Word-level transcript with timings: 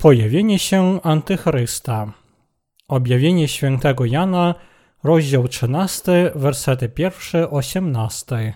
Pojawienie 0.00 0.58
się 0.58 1.00
Antychrysta. 1.02 2.12
Objawienie 2.88 3.48
świętego 3.48 4.04
Jana, 4.04 4.54
rozdział 5.04 5.48
13, 5.48 6.32
wersety 6.34 6.88
1-18. 6.88 8.52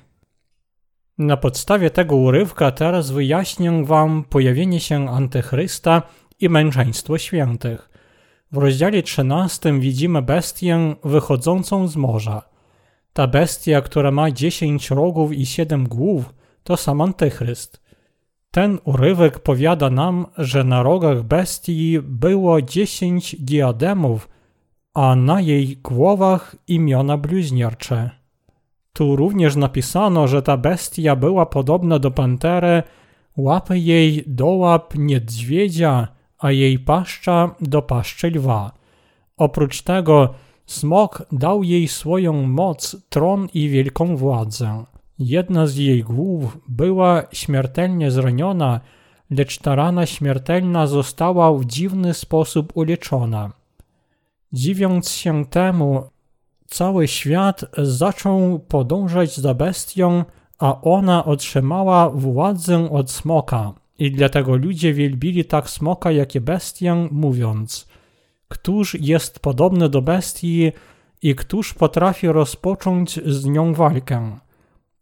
Na 1.18 1.36
podstawie 1.36 1.90
tego 1.90 2.16
urywka 2.16 2.70
teraz 2.70 3.10
wyjaśnię 3.10 3.84
wam 3.84 4.24
pojawienie 4.24 4.80
się 4.80 5.10
Antychrysta 5.10 6.02
i 6.40 6.48
męczeństwo 6.48 7.18
świętych. 7.18 7.90
W 8.52 8.56
rozdziale 8.56 9.02
13 9.02 9.80
widzimy 9.80 10.22
bestię 10.22 10.94
wychodzącą 11.04 11.88
z 11.88 11.96
morza. 11.96 12.42
Ta 13.12 13.26
bestia, 13.26 13.80
która 13.80 14.10
ma 14.10 14.30
10 14.30 14.90
rogów 14.90 15.32
i 15.32 15.46
7 15.46 15.88
głów, 15.88 16.34
to 16.62 16.76
sam 16.76 17.00
Antychryst. 17.00 17.83
Ten 18.54 18.78
urywek 18.84 19.38
powiada 19.38 19.90
nam, 19.90 20.26
że 20.38 20.64
na 20.64 20.82
rogach 20.82 21.22
bestii 21.22 21.98
było 22.02 22.62
dziesięć 22.62 23.36
diademów, 23.40 24.28
a 24.94 25.16
na 25.16 25.40
jej 25.40 25.76
głowach 25.76 26.56
imiona 26.68 27.16
bluźniercze. 27.16 28.10
Tu 28.92 29.16
również 29.16 29.56
napisano, 29.56 30.28
że 30.28 30.42
ta 30.42 30.56
bestia 30.56 31.16
była 31.16 31.46
podobna 31.46 31.98
do 31.98 32.10
pantery, 32.10 32.82
łapy 33.36 33.78
jej 33.78 34.24
do 34.26 34.46
łap 34.46 34.94
niedźwiedzia, 34.94 36.08
a 36.38 36.50
jej 36.50 36.78
paszcza 36.78 37.54
do 37.60 37.82
paszczy 37.82 38.30
lwa. 38.30 38.72
Oprócz 39.36 39.82
tego 39.82 40.34
smok 40.66 41.26
dał 41.32 41.62
jej 41.62 41.88
swoją 41.88 42.46
moc, 42.46 42.96
tron 43.08 43.48
i 43.54 43.68
wielką 43.68 44.16
władzę. 44.16 44.84
Jedna 45.18 45.66
z 45.66 45.76
jej 45.76 46.02
głów 46.02 46.58
była 46.68 47.22
śmiertelnie 47.32 48.10
zraniona, 48.10 48.80
lecz 49.30 49.58
ta 49.58 49.74
rana 49.74 50.06
śmiertelna 50.06 50.86
została 50.86 51.54
w 51.54 51.64
dziwny 51.64 52.14
sposób 52.14 52.72
uleczona. 52.74 53.52
Dziwiąc 54.52 55.10
się 55.10 55.44
temu, 55.46 56.02
cały 56.66 57.08
świat 57.08 57.64
zaczął 57.78 58.58
podążać 58.58 59.36
za 59.36 59.54
bestią, 59.54 60.24
a 60.58 60.80
ona 60.80 61.24
otrzymała 61.24 62.10
władzę 62.10 62.90
od 62.90 63.10
smoka. 63.10 63.72
I 63.98 64.12
dlatego 64.12 64.56
ludzie 64.56 64.94
wielbili 64.94 65.44
tak 65.44 65.70
smoka, 65.70 66.10
jak 66.10 66.34
i 66.34 66.40
bestię, 66.40 67.08
mówiąc: 67.10 67.88
Któż 68.48 68.94
jest 69.00 69.40
podobny 69.40 69.88
do 69.88 70.02
bestii 70.02 70.72
i 71.22 71.34
któż 71.34 71.74
potrafi 71.74 72.28
rozpocząć 72.28 73.20
z 73.26 73.44
nią 73.44 73.74
walkę? 73.74 74.43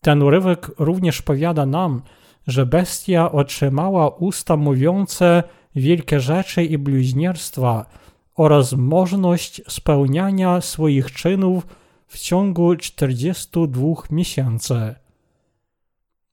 Ten 0.04 0.22
urywek 0.22 0.70
również 0.78 1.22
powiada 1.22 1.66
nam, 1.66 2.02
że 2.46 2.66
bestia 2.66 3.32
otrzymała 3.32 4.08
usta 4.08 4.56
mówiące 4.56 5.42
wielkie 5.76 6.20
rzeczy 6.20 6.64
i 6.64 6.78
bluźnierstwa 6.78 7.86
oraz 8.34 8.72
możliwość 8.72 9.62
spełniania 9.68 10.60
swoich 10.60 11.12
czynów 11.12 11.66
w 12.06 12.18
ciągu 12.18 12.76
42 12.76 13.86
miesięcy. 14.10 14.94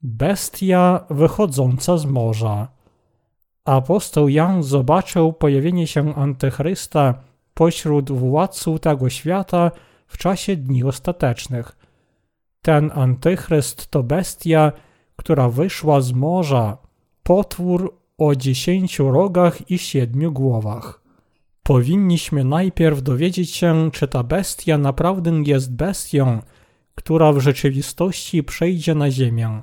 Bestia 0.02 1.06
wychodząca 1.10 1.98
z 1.98 2.06
morza. 2.06 2.68
Apostoł 3.66 4.30
Jan 4.30 4.64
zobaczył 4.64 5.34
pojawienie 5.34 5.88
się 5.88 6.16
Antychrysta 6.16 7.14
pośród 7.54 8.12
władców 8.12 8.80
tego 8.80 9.10
świata 9.10 9.72
w 10.08 10.18
czasie 10.18 10.56
dni 10.56 10.84
ostatecznych. 10.84 11.79
Ten 12.62 12.92
antychryst 12.96 13.92
to 13.92 14.04
bestia, 14.04 14.72
która 15.16 15.50
wyszła 15.50 16.02
z 16.02 16.12
morza, 16.12 16.78
potwór 17.24 17.98
o 18.18 18.36
dziesięciu 18.36 19.12
rogach 19.12 19.72
i 19.72 19.78
siedmiu 19.78 20.32
głowach. 20.32 21.02
Powinniśmy 21.64 22.44
najpierw 22.44 23.02
dowiedzieć 23.02 23.52
się, 23.52 23.90
czy 23.94 24.08
ta 24.08 24.24
bestia 24.24 24.78
naprawdę 24.78 25.32
jest 25.46 25.76
bestią, 25.76 26.42
która 26.96 27.34
w 27.34 27.40
rzeczywistości 27.40 28.44
przejdzie 28.44 28.96
na 28.96 29.12
ziemię. 29.12 29.62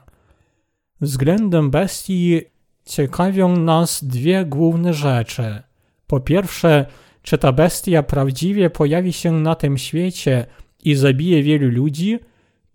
Względem 1.01 1.71
bestii 1.71 2.41
ciekawią 2.85 3.57
nas 3.57 4.05
dwie 4.05 4.45
główne 4.45 4.95
rzeczy. 4.95 5.63
Po 6.07 6.21
pierwsze, 6.21 6.87
czy 7.23 7.39
ta 7.39 7.53
bestia 7.53 8.03
prawdziwie 8.03 8.71
pojawi 8.71 9.13
się 9.13 9.33
na 9.33 9.55
tym 9.55 9.79
świecie 9.79 10.47
i 10.85 10.95
zabije 10.95 11.43
wielu 11.43 11.71
ludzi– 11.71 12.19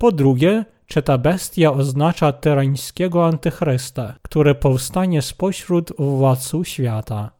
po 0.01 0.11
drugie, 0.11 0.65
czy 0.87 1.01
ta 1.01 1.17
bestia 1.17 1.73
oznacza 1.73 2.31
tyrańskiego 2.31 3.25
antychrysta, 3.25 4.15
który 4.21 4.55
powstanie 4.55 5.21
spośród 5.21 5.93
władców 5.99 6.67
świata? 6.67 7.31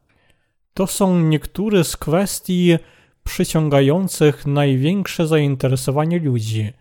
To 0.74 0.88
są 0.88 1.20
niektóre 1.20 1.84
z 1.84 1.98
kwestii 1.98 2.78
przyciągających 3.24 4.46
największe 4.46 5.28
zainteresowanie 5.28 6.20
ludzi. 6.20 6.74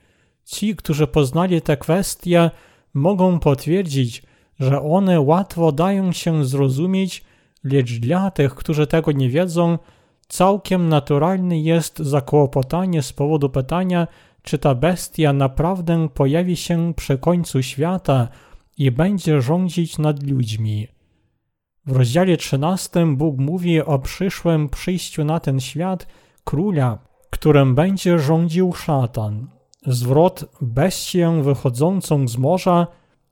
Ci, 0.45 0.77
którzy 0.77 1.07
poznali 1.07 1.63
te 1.63 1.77
kwestie, 1.77 2.51
mogą 2.95 3.39
potwierdzić, 3.39 4.23
że 4.59 4.83
one 4.83 5.21
łatwo 5.21 5.73
dają 5.73 6.13
się 6.13 6.45
zrozumieć, 6.45 7.25
lecz 7.65 7.93
dla 7.93 8.31
tych, 8.31 8.55
którzy 8.55 8.87
tego 8.87 9.13
nie 9.13 9.29
wiedzą, 9.29 9.79
całkiem 10.29 10.89
naturalne 10.89 11.61
jest 11.61 11.99
zakłopotanie 11.99 13.03
z 13.03 13.13
powodu 13.13 13.51
pytania, 13.51 14.07
czy 14.43 14.59
ta 14.59 14.75
bestia 14.75 15.33
naprawdę 15.33 16.09
pojawi 16.09 16.57
się 16.57 16.95
przy 16.97 17.19
końcu 17.19 17.63
świata 17.63 18.29
i 18.79 18.91
będzie 18.91 19.43
rządzić 19.43 19.99
nad 19.99 20.23
ludźmi. 20.23 20.89
W 21.87 21.97
rozdziale 21.97 22.37
13 22.37 23.07
Bóg 23.17 23.39
mówi 23.39 23.81
o 23.81 23.99
przyszłym 23.99 24.69
przyjściu 24.69 25.25
na 25.25 25.41
ten 25.41 25.61
świat 25.61 26.07
króla, 26.45 26.99
którym 27.31 27.75
będzie 27.75 28.19
rządził 28.19 28.73
szatan. 28.73 29.47
Zwrot 29.87 30.45
bestię 30.61 31.43
wychodzącą 31.43 32.29
z 32.29 32.37
morza 32.37 32.87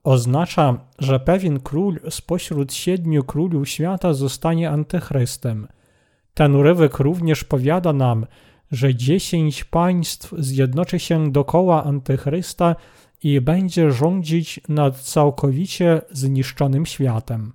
oznacza, 0.05 0.79
że 0.99 1.21
pewien 1.21 1.61
król 1.61 2.01
spośród 2.11 2.73
siedmiu 2.73 3.25
królów 3.25 3.69
świata 3.69 4.13
zostanie 4.13 4.71
antychrystem. 4.71 5.69
Ten 6.35 6.55
urywek 6.55 6.99
również 6.99 7.45
powiada 7.45 7.93
nam, 7.93 8.27
że 8.71 8.95
dziesięć 8.95 9.65
państw 9.65 10.35
zjednoczy 10.39 10.99
się 10.99 11.33
dokoła 11.33 11.85
Antychrysta 11.85 12.77
i 13.23 13.41
będzie 13.41 13.93
rządzić 13.93 14.61
nad 14.69 15.01
całkowicie 15.01 16.01
zniszczonym 16.11 16.87
światem. 16.87 17.53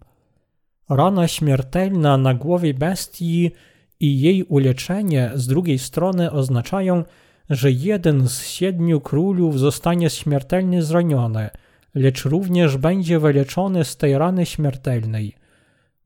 Rana 0.90 1.28
śmiertelna 1.28 2.18
na 2.18 2.34
głowie 2.34 2.74
bestii 2.74 3.52
i 4.00 4.22
jej 4.22 4.44
uleczenie 4.44 5.32
z 5.36 5.48
drugiej 5.48 5.80
strony 5.80 6.32
oznaczają, 6.32 7.04
że 7.50 7.72
jeden 7.72 8.28
z 8.28 8.48
siedmiu 8.48 9.02
królów 9.02 9.60
zostanie 9.60 10.10
śmiertelnie 10.10 10.84
zraniony, 10.84 11.50
lecz 11.96 12.26
również 12.26 12.78
będzie 12.78 13.20
wyleczony 13.20 13.86
z 13.86 13.98
tej 13.98 14.18
rany 14.18 14.46
śmiertelnej. 14.46 15.36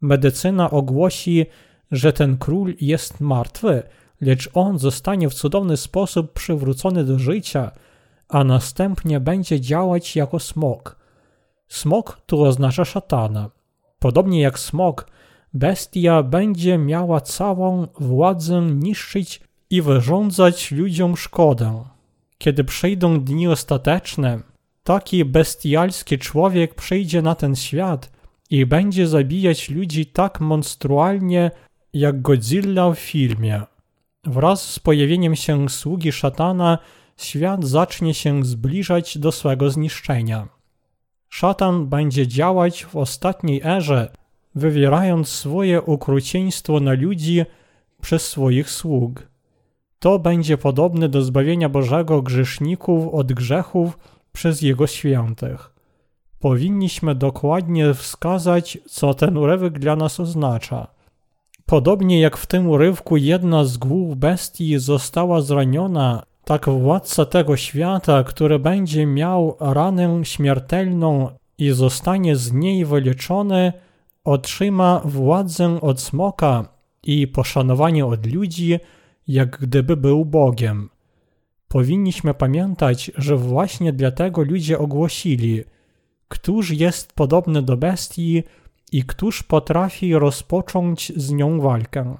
Medycyna 0.02 0.72
ogłosi, 0.72 1.46
że 1.92 2.14
ten 2.14 2.38
król 2.38 2.74
jest 2.82 3.22
martwy, 3.22 3.84
lecz 4.22 4.50
on 4.54 4.80
zostanie 4.80 5.30
w 5.30 5.34
cudowny 5.34 5.78
sposób 5.78 6.34
przywrócony 6.34 7.04
do 7.04 7.20
życia, 7.20 7.72
a 8.30 8.44
następnie 8.44 9.20
będzie 9.20 9.62
działać 9.62 10.16
jako 10.16 10.40
smok. 10.40 10.96
Smok 11.68 12.22
tu 12.26 12.44
oznacza 12.44 12.86
szatana. 12.86 13.50
Podobnie 14.00 14.42
jak 14.42 14.60
smok, 14.60 15.08
bestia 15.54 16.24
będzie 16.24 16.78
miała 16.78 17.22
całą 17.22 17.88
władzę 18.00 18.62
niszczyć 18.62 19.42
i 19.70 19.82
wyrządzać 19.82 20.72
ludziom 20.72 21.18
szkodę. 21.18 21.84
Kiedy 22.38 22.64
przyjdą 22.64 23.20
dni 23.20 23.48
ostateczne, 23.48 24.40
taki 24.84 25.26
bestialski 25.26 26.18
człowiek 26.18 26.76
przyjdzie 26.76 27.22
na 27.22 27.36
ten 27.36 27.56
świat 27.56 28.12
i 28.50 28.66
będzie 28.66 29.08
zabijać 29.08 29.70
ludzi 29.70 30.06
tak 30.06 30.42
monstrualnie, 30.42 31.52
jak 31.94 32.22
Godzilla 32.22 32.92
w 32.92 33.00
filmie. 33.00 33.62
Wraz 34.28 34.70
z 34.70 34.80
pojawieniem 34.80 35.36
się 35.36 35.70
sługi 35.70 36.12
szatana, 36.12 36.78
świat 37.18 37.66
zacznie 37.66 38.14
się 38.14 38.46
zbliżać 38.46 39.18
do 39.18 39.32
swego 39.32 39.70
zniszczenia. 39.70 40.48
Szatan 41.30 41.88
będzie 41.88 42.28
działać 42.28 42.86
w 42.86 42.96
ostatniej 42.96 43.62
erze, 43.64 44.12
wywierając 44.56 45.28
swoje 45.28 45.86
okrucieństwo 45.86 46.80
na 46.80 46.94
ludzi 46.94 47.46
przez 48.02 48.28
swoich 48.28 48.70
sług. 48.70 49.28
To 50.00 50.20
będzie 50.20 50.58
podobne 50.58 51.10
do 51.10 51.22
zbawienia 51.22 51.70
Bożego 51.70 52.22
grzeszników 52.22 53.14
od 53.14 53.34
grzechów 53.34 53.98
przez 54.32 54.62
Jego 54.62 54.88
świętych. 54.88 55.74
Powinniśmy 56.40 57.16
dokładnie 57.16 57.94
wskazać, 57.94 58.78
co 58.86 59.14
ten 59.14 59.38
urywek 59.38 59.80
dla 59.80 59.96
nas 59.96 60.20
oznacza. 60.20 60.97
Podobnie 61.68 62.20
jak 62.20 62.38
w 62.38 62.46
tym 62.46 62.70
urywku 62.70 63.18
jedna 63.18 63.66
z 63.66 63.78
głów 63.78 64.18
bestii 64.18 64.80
została 64.80 65.42
zraniona, 65.42 66.24
tak 66.46 66.70
władca 66.70 67.26
tego 67.26 67.58
świata, 67.58 68.24
który 68.24 68.60
będzie 68.60 69.06
miał 69.06 69.58
ranę 69.60 70.26
śmiertelną 70.26 71.30
i 71.58 71.70
zostanie 71.70 72.36
z 72.36 72.52
niej 72.52 72.86
wyleczony, 72.86 73.74
otrzyma 74.24 75.02
władzę 75.06 75.82
od 75.82 76.02
smoka 76.02 76.66
i 77.04 77.28
poszanowanie 77.28 78.06
od 78.06 78.26
ludzi, 78.34 78.80
jak 79.28 79.58
gdyby 79.60 79.98
był 79.98 80.26
Bogiem. 80.26 80.90
Powinniśmy 81.68 82.34
pamiętać, 82.34 83.12
że 83.18 83.38
właśnie 83.38 83.94
dlatego 83.94 84.42
ludzie 84.44 84.80
ogłosili, 84.80 85.64
któż 86.28 86.72
jest 86.72 87.14
podobny 87.14 87.62
do 87.62 87.78
bestii 87.78 88.44
i 88.92 89.04
któż 89.04 89.44
potrafi 89.44 90.14
rozpocząć 90.16 91.14
z 91.16 91.32
nią 91.32 91.62
walkę. 91.62 92.18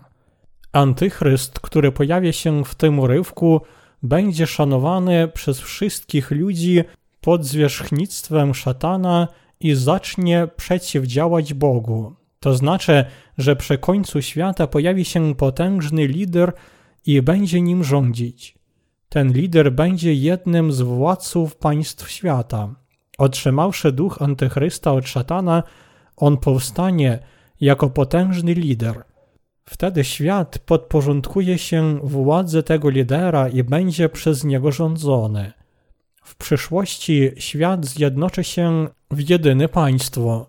Antychryst, 0.72 1.60
który 1.60 1.92
pojawia 1.92 2.32
się 2.32 2.66
w 2.66 2.76
tym 2.76 3.00
urywku, 3.00 3.62
będzie 4.04 4.48
szanowany 4.48 5.28
przez 5.28 5.60
wszystkich 5.60 6.32
ludzi 6.32 6.84
pod 7.22 7.46
zwierzchnictwem 7.46 8.54
szatana 8.54 9.28
i 9.60 9.76
zacznie 9.76 10.48
przeciwdziałać 10.58 11.54
Bogu. 11.54 12.16
To 12.40 12.54
znaczy, 12.54 13.06
że 13.38 13.56
przy 13.56 13.78
końcu 13.78 14.22
świata 14.22 14.68
pojawi 14.68 15.06
się 15.06 15.36
potężny 15.36 16.08
lider 16.08 16.54
i 17.06 17.22
będzie 17.22 17.62
nim 17.62 17.84
rządzić. 17.84 18.58
Ten 19.10 19.34
lider 19.34 19.72
będzie 19.72 20.14
jednym 20.14 20.72
z 20.72 20.82
władców 20.82 21.56
państw 21.56 22.10
świata. 22.10 22.76
Otrzymawszy 23.18 23.92
duch 23.92 24.22
antychrysta 24.22 24.94
od 24.94 25.08
szatana, 25.08 25.64
on 26.18 26.38
powstanie 26.38 27.20
jako 27.62 27.90
potężny 27.90 28.54
lider. 28.54 29.04
Wtedy 29.66 30.04
świat 30.04 30.60
podporządkuje 30.60 31.58
się 31.58 32.00
władzy 32.04 32.64
tego 32.64 32.90
lidera 32.90 33.50
i 33.50 33.64
będzie 33.64 34.10
przez 34.10 34.44
niego 34.44 34.72
rządzony. 34.72 35.54
W 36.24 36.36
przyszłości 36.36 37.32
świat 37.38 37.86
zjednoczy 37.86 38.44
się 38.44 38.88
w 39.12 39.30
jedyne 39.30 39.70
państwo. 39.70 40.46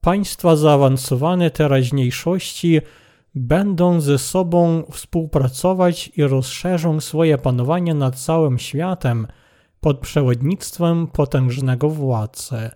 Państwa 0.00 0.56
zaawansowane 0.56 1.50
teraźniejszości 1.50 2.80
będą 3.34 4.00
ze 4.00 4.18
sobą 4.18 4.82
współpracować 4.90 6.10
i 6.16 6.22
rozszerzą 6.22 7.00
swoje 7.00 7.38
panowanie 7.38 7.94
nad 7.94 8.16
całym 8.16 8.58
światem 8.58 9.26
pod 9.80 9.98
przewodnictwem 9.98 11.06
potężnego 11.06 11.88
władcy. 11.88 12.70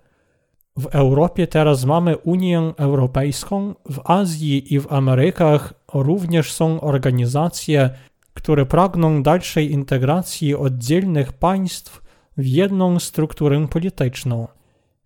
W 0.78 0.86
Europie 0.86 1.46
teraz 1.46 1.84
mamy 1.84 2.16
Unię 2.16 2.72
Europejską, 2.76 3.74
w 3.90 4.00
Azji 4.04 4.74
i 4.74 4.80
w 4.80 4.92
Amerykach 4.92 5.74
również 5.94 6.52
są 6.52 6.80
organizacje, 6.80 7.90
które 8.34 8.66
pragną 8.66 9.22
dalszej 9.22 9.72
integracji 9.72 10.54
oddzielnych 10.54 11.32
państw 11.32 12.02
w 12.36 12.46
jedną 12.46 12.98
strukturę 13.00 13.68
polityczną. 13.68 14.48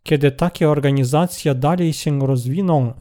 Kiedy 0.03 0.31
takie 0.31 0.71
organizacje 0.71 1.55
dalej 1.55 1.93
się 1.93 2.27
rozwiną, 2.27 2.93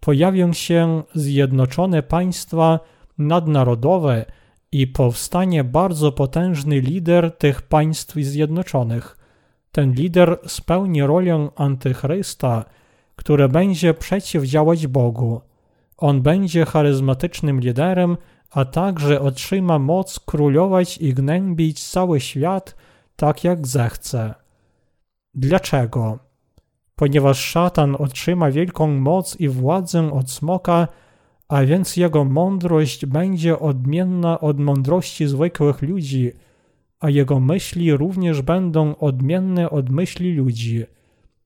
pojawią 0.00 0.52
się 0.52 1.02
zjednoczone 1.14 2.02
państwa 2.02 2.80
nadnarodowe 3.18 4.24
i 4.72 4.86
powstanie 4.86 5.64
bardzo 5.64 6.12
potężny 6.12 6.80
lider 6.80 7.36
tych 7.36 7.62
państw 7.62 8.14
zjednoczonych. 8.14 9.23
Ten 9.74 9.92
lider 9.92 10.38
spełni 10.46 11.02
rolę 11.02 11.48
antychrysta, 11.56 12.64
który 13.16 13.48
będzie 13.48 13.94
przeciwdziałać 13.94 14.86
Bogu. 14.86 15.40
On 15.96 16.22
będzie 16.22 16.64
charyzmatycznym 16.64 17.60
liderem, 17.60 18.16
a 18.50 18.64
także 18.64 19.20
otrzyma 19.20 19.78
moc 19.78 20.20
królować 20.20 20.98
i 20.98 21.14
gnębić 21.14 21.88
cały 21.88 22.20
świat 22.20 22.76
tak 23.16 23.44
jak 23.44 23.66
zechce. 23.66 24.34
Dlaczego? 25.34 26.18
Ponieważ 26.96 27.38
szatan 27.38 27.96
otrzyma 27.98 28.50
wielką 28.50 28.86
moc 28.86 29.40
i 29.40 29.48
władzę 29.48 30.12
od 30.12 30.30
smoka, 30.30 30.88
a 31.48 31.64
więc 31.64 31.96
jego 31.96 32.24
mądrość 32.24 33.06
będzie 33.06 33.58
odmienna 33.58 34.40
od 34.40 34.58
mądrości 34.58 35.26
zwykłych 35.26 35.82
ludzi, 35.82 36.32
a 37.04 37.10
jego 37.10 37.40
myśli 37.40 37.96
również 37.96 38.42
będą 38.42 38.96
odmienne 38.96 39.70
od 39.70 39.90
myśli 39.90 40.34
ludzi. 40.34 40.84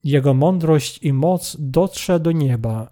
Jego 0.05 0.35
mądrość 0.35 0.99
i 1.03 1.13
moc 1.13 1.57
dotrze 1.61 2.21
do 2.21 2.33
nieba. 2.33 2.91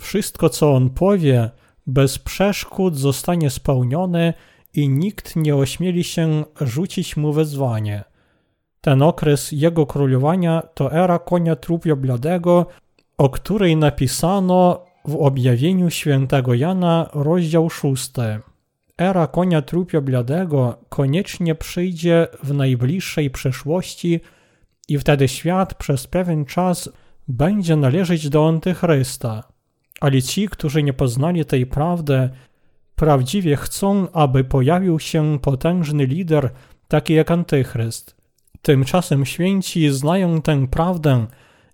Wszystko, 0.00 0.48
co 0.48 0.74
on 0.74 0.90
powie, 0.90 1.50
bez 1.86 2.18
przeszkód 2.18 2.96
zostanie 2.96 3.50
spełnione 3.50 4.34
i 4.74 4.88
nikt 4.88 5.36
nie 5.36 5.56
ośmieli 5.56 6.04
się 6.04 6.44
rzucić 6.60 7.16
mu 7.16 7.32
wezwanie. 7.32 8.04
Ten 8.80 9.02
okres 9.02 9.52
jego 9.52 9.86
królowania 9.86 10.62
to 10.74 10.92
era 10.92 11.18
konia 11.18 11.56
trupio 11.56 11.96
bladego, 11.96 12.66
o 13.18 13.28
której 13.28 13.76
napisano 13.76 14.84
w 15.04 15.16
objawieniu 15.16 15.90
świętego 15.90 16.54
Jana, 16.54 17.10
rozdział 17.14 17.70
6. 17.70 18.10
Era 18.98 19.26
konia 19.26 19.62
trupio 19.62 20.02
bladego 20.02 20.78
koniecznie 20.88 21.54
przyjdzie 21.54 22.26
w 22.42 22.54
najbliższej 22.54 23.30
przyszłości 23.30 24.20
i 24.88 24.98
wtedy 24.98 25.28
świat 25.28 25.74
przez 25.74 26.06
pewien 26.06 26.44
czas 26.44 26.90
będzie 27.28 27.76
należeć 27.76 28.28
do 28.28 28.48
Antychrysta. 28.48 29.42
Ale 30.00 30.22
ci, 30.22 30.48
którzy 30.48 30.82
nie 30.82 30.92
poznali 30.92 31.44
tej 31.44 31.66
prawdy, 31.66 32.30
prawdziwie 32.94 33.56
chcą, 33.56 34.10
aby 34.12 34.44
pojawił 34.44 34.98
się 34.98 35.38
potężny 35.42 36.06
lider, 36.06 36.50
taki 36.88 37.14
jak 37.14 37.30
Antychryst. 37.30 38.16
Tymczasem 38.62 39.26
święci 39.26 39.90
znają 39.90 40.42
tę 40.42 40.66
prawdę 40.66 41.26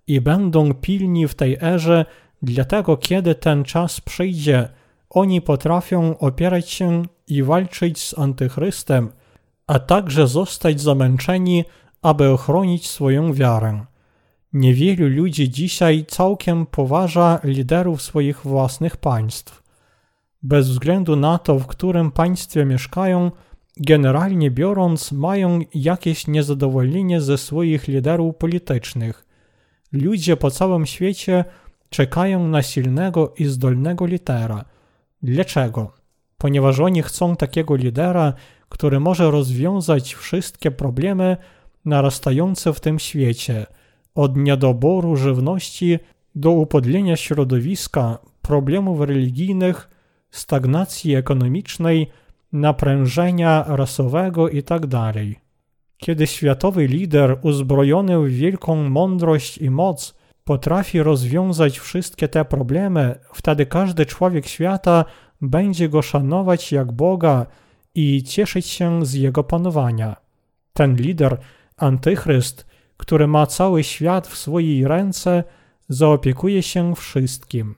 i 0.06 0.20
będą 0.20 0.74
pilni 0.74 1.28
w 1.28 1.34
tej 1.34 1.56
erze, 1.60 2.04
dlatego 2.42 2.96
kiedy 2.96 3.34
ten 3.34 3.64
czas 3.64 4.00
przyjdzie, 4.00 4.68
oni 5.14 5.40
potrafią 5.40 6.18
opierać 6.18 6.70
się 6.70 7.02
i 7.28 7.42
walczyć 7.42 7.98
z 8.02 8.18
Antychrystem, 8.18 9.10
a 9.66 9.78
także 9.78 10.26
zostać 10.26 10.80
zamęczeni, 10.80 11.64
aby 12.02 12.30
ochronić 12.30 12.90
swoją 12.90 13.32
wiarę. 13.32 13.84
Niewielu 14.52 15.08
ludzi 15.08 15.50
dzisiaj 15.50 16.04
całkiem 16.08 16.66
poważa 16.66 17.40
liderów 17.44 18.02
swoich 18.02 18.40
własnych 18.40 18.96
państw. 18.96 19.62
Bez 20.42 20.68
względu 20.68 21.16
na 21.16 21.38
to, 21.38 21.58
w 21.58 21.66
którym 21.66 22.10
państwie 22.10 22.64
mieszkają, 22.64 23.30
generalnie 23.76 24.50
biorąc, 24.50 25.12
mają 25.12 25.60
jakieś 25.74 26.26
niezadowolenie 26.26 27.20
ze 27.20 27.38
swoich 27.38 27.88
liderów 27.88 28.36
politycznych. 28.36 29.26
Ludzie 29.92 30.36
po 30.36 30.50
całym 30.50 30.86
świecie 30.86 31.44
czekają 31.90 32.48
na 32.48 32.62
silnego 32.62 33.34
i 33.38 33.44
zdolnego 33.44 34.06
lidera. 34.06 34.64
Dlaczego? 35.24 35.92
Ponieważ 36.38 36.80
oni 36.80 37.02
chcą 37.02 37.36
takiego 37.36 37.76
lidera, 37.76 38.32
który 38.68 39.00
może 39.00 39.30
rozwiązać 39.30 40.14
wszystkie 40.14 40.70
problemy 40.70 41.36
narastające 41.84 42.72
w 42.72 42.80
tym 42.80 42.98
świecie, 42.98 43.66
od 44.14 44.36
niedoboru 44.36 45.16
żywności 45.16 45.98
do 46.34 46.50
upodlenia 46.50 47.16
środowiska, 47.16 48.18
problemów 48.42 49.00
religijnych, 49.00 49.88
stagnacji 50.30 51.14
ekonomicznej, 51.14 52.10
naprężenia 52.52 53.64
rasowego 53.66 54.48
itd. 54.48 54.88
Tak 54.88 55.14
Kiedy 55.96 56.26
światowy 56.26 56.86
lider 56.86 57.38
uzbrojony 57.42 58.18
w 58.18 58.28
wielką 58.28 58.88
mądrość 58.88 59.58
i 59.58 59.70
moc 59.70 60.14
potrafi 60.44 61.02
rozwiązać 61.02 61.78
wszystkie 61.78 62.28
te 62.28 62.44
problemy, 62.44 63.18
wtedy 63.34 63.66
każdy 63.66 64.06
człowiek 64.06 64.46
świata 64.46 65.04
będzie 65.40 65.88
go 65.88 66.02
szanować 66.02 66.72
jak 66.72 66.92
Boga 66.92 67.46
i 67.94 68.22
cieszyć 68.22 68.66
się 68.66 69.06
z 69.06 69.14
jego 69.14 69.44
panowania. 69.44 70.16
Ten 70.72 70.96
lider, 70.96 71.38
antychryst, 71.76 72.66
który 72.96 73.26
ma 73.26 73.46
cały 73.46 73.84
świat 73.84 74.26
w 74.26 74.36
swojej 74.36 74.88
ręce, 74.88 75.44
zaopiekuje 75.88 76.62
się 76.62 76.94
wszystkim. 76.94 77.74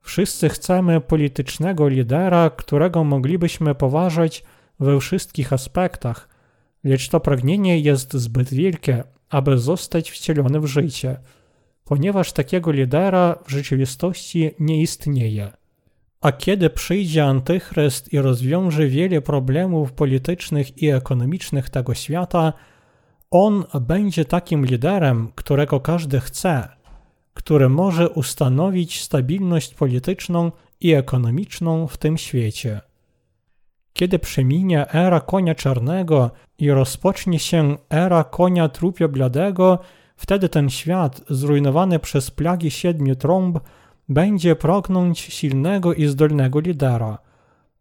Wszyscy 0.00 0.48
chcemy 0.48 1.00
politycznego 1.00 1.88
lidera, 1.88 2.50
którego 2.50 3.04
moglibyśmy 3.04 3.74
poważać 3.74 4.44
we 4.80 5.00
wszystkich 5.00 5.52
aspektach, 5.52 6.28
lecz 6.84 7.08
to 7.08 7.20
pragnienie 7.20 7.78
jest 7.78 8.14
zbyt 8.14 8.54
wielkie, 8.54 9.04
aby 9.30 9.58
zostać 9.58 10.10
wcielone 10.10 10.60
w 10.60 10.66
życie, 10.66 11.16
ponieważ 11.84 12.32
takiego 12.32 12.72
lidera 12.72 13.38
w 13.46 13.50
rzeczywistości 13.50 14.50
nie 14.58 14.82
istnieje. 14.82 15.52
A 16.20 16.32
kiedy 16.32 16.70
przyjdzie 16.70 17.24
Antychryst 17.24 18.12
i 18.12 18.18
rozwiąże 18.18 18.86
wiele 18.86 19.20
problemów 19.20 19.92
politycznych 19.92 20.82
i 20.82 20.88
ekonomicznych 20.88 21.70
tego 21.70 21.94
świata, 21.94 22.52
on 23.30 23.64
będzie 23.80 24.24
takim 24.24 24.66
liderem, 24.66 25.32
którego 25.34 25.80
każdy 25.80 26.20
chce, 26.20 26.68
które 27.34 27.68
może 27.68 28.10
ustanowić 28.10 29.02
stabilność 29.02 29.74
polityczną 29.74 30.52
i 30.80 30.92
ekonomiczną 30.92 31.86
w 31.86 31.96
tym 31.96 32.18
świecie. 32.18 32.80
Kiedy 33.92 34.18
przeminie 34.18 34.92
era 34.92 35.20
konia 35.20 35.54
czarnego 35.54 36.30
i 36.58 36.70
rozpocznie 36.70 37.38
się 37.38 37.76
era 37.90 38.24
konia 38.24 38.68
trupio 38.68 39.08
bladego, 39.08 39.78
wtedy 40.22 40.48
ten 40.48 40.70
świat, 40.70 41.20
zrujnowany 41.30 41.98
przez 41.98 42.30
plagi 42.30 42.70
siedmiu 42.70 43.16
trąb, 43.16 43.58
będzie 44.08 44.56
pragnąć 44.56 45.18
silnego 45.18 45.94
i 45.94 46.06
zdolnego 46.06 46.60
lidera. 46.60 47.18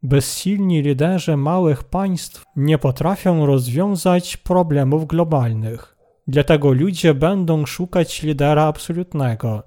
Bezsilni 0.03 0.81
liderzy 0.81 1.37
małych 1.37 1.83
państw 1.83 2.45
nie 2.55 2.77
potrafią 2.77 3.45
rozwiązać 3.45 4.37
problemów 4.37 5.07
globalnych. 5.07 5.97
Dlatego 6.27 6.71
ludzie 6.71 7.13
będą 7.13 7.65
szukać 7.65 8.23
lidera 8.23 8.63
absolutnego. 8.63 9.63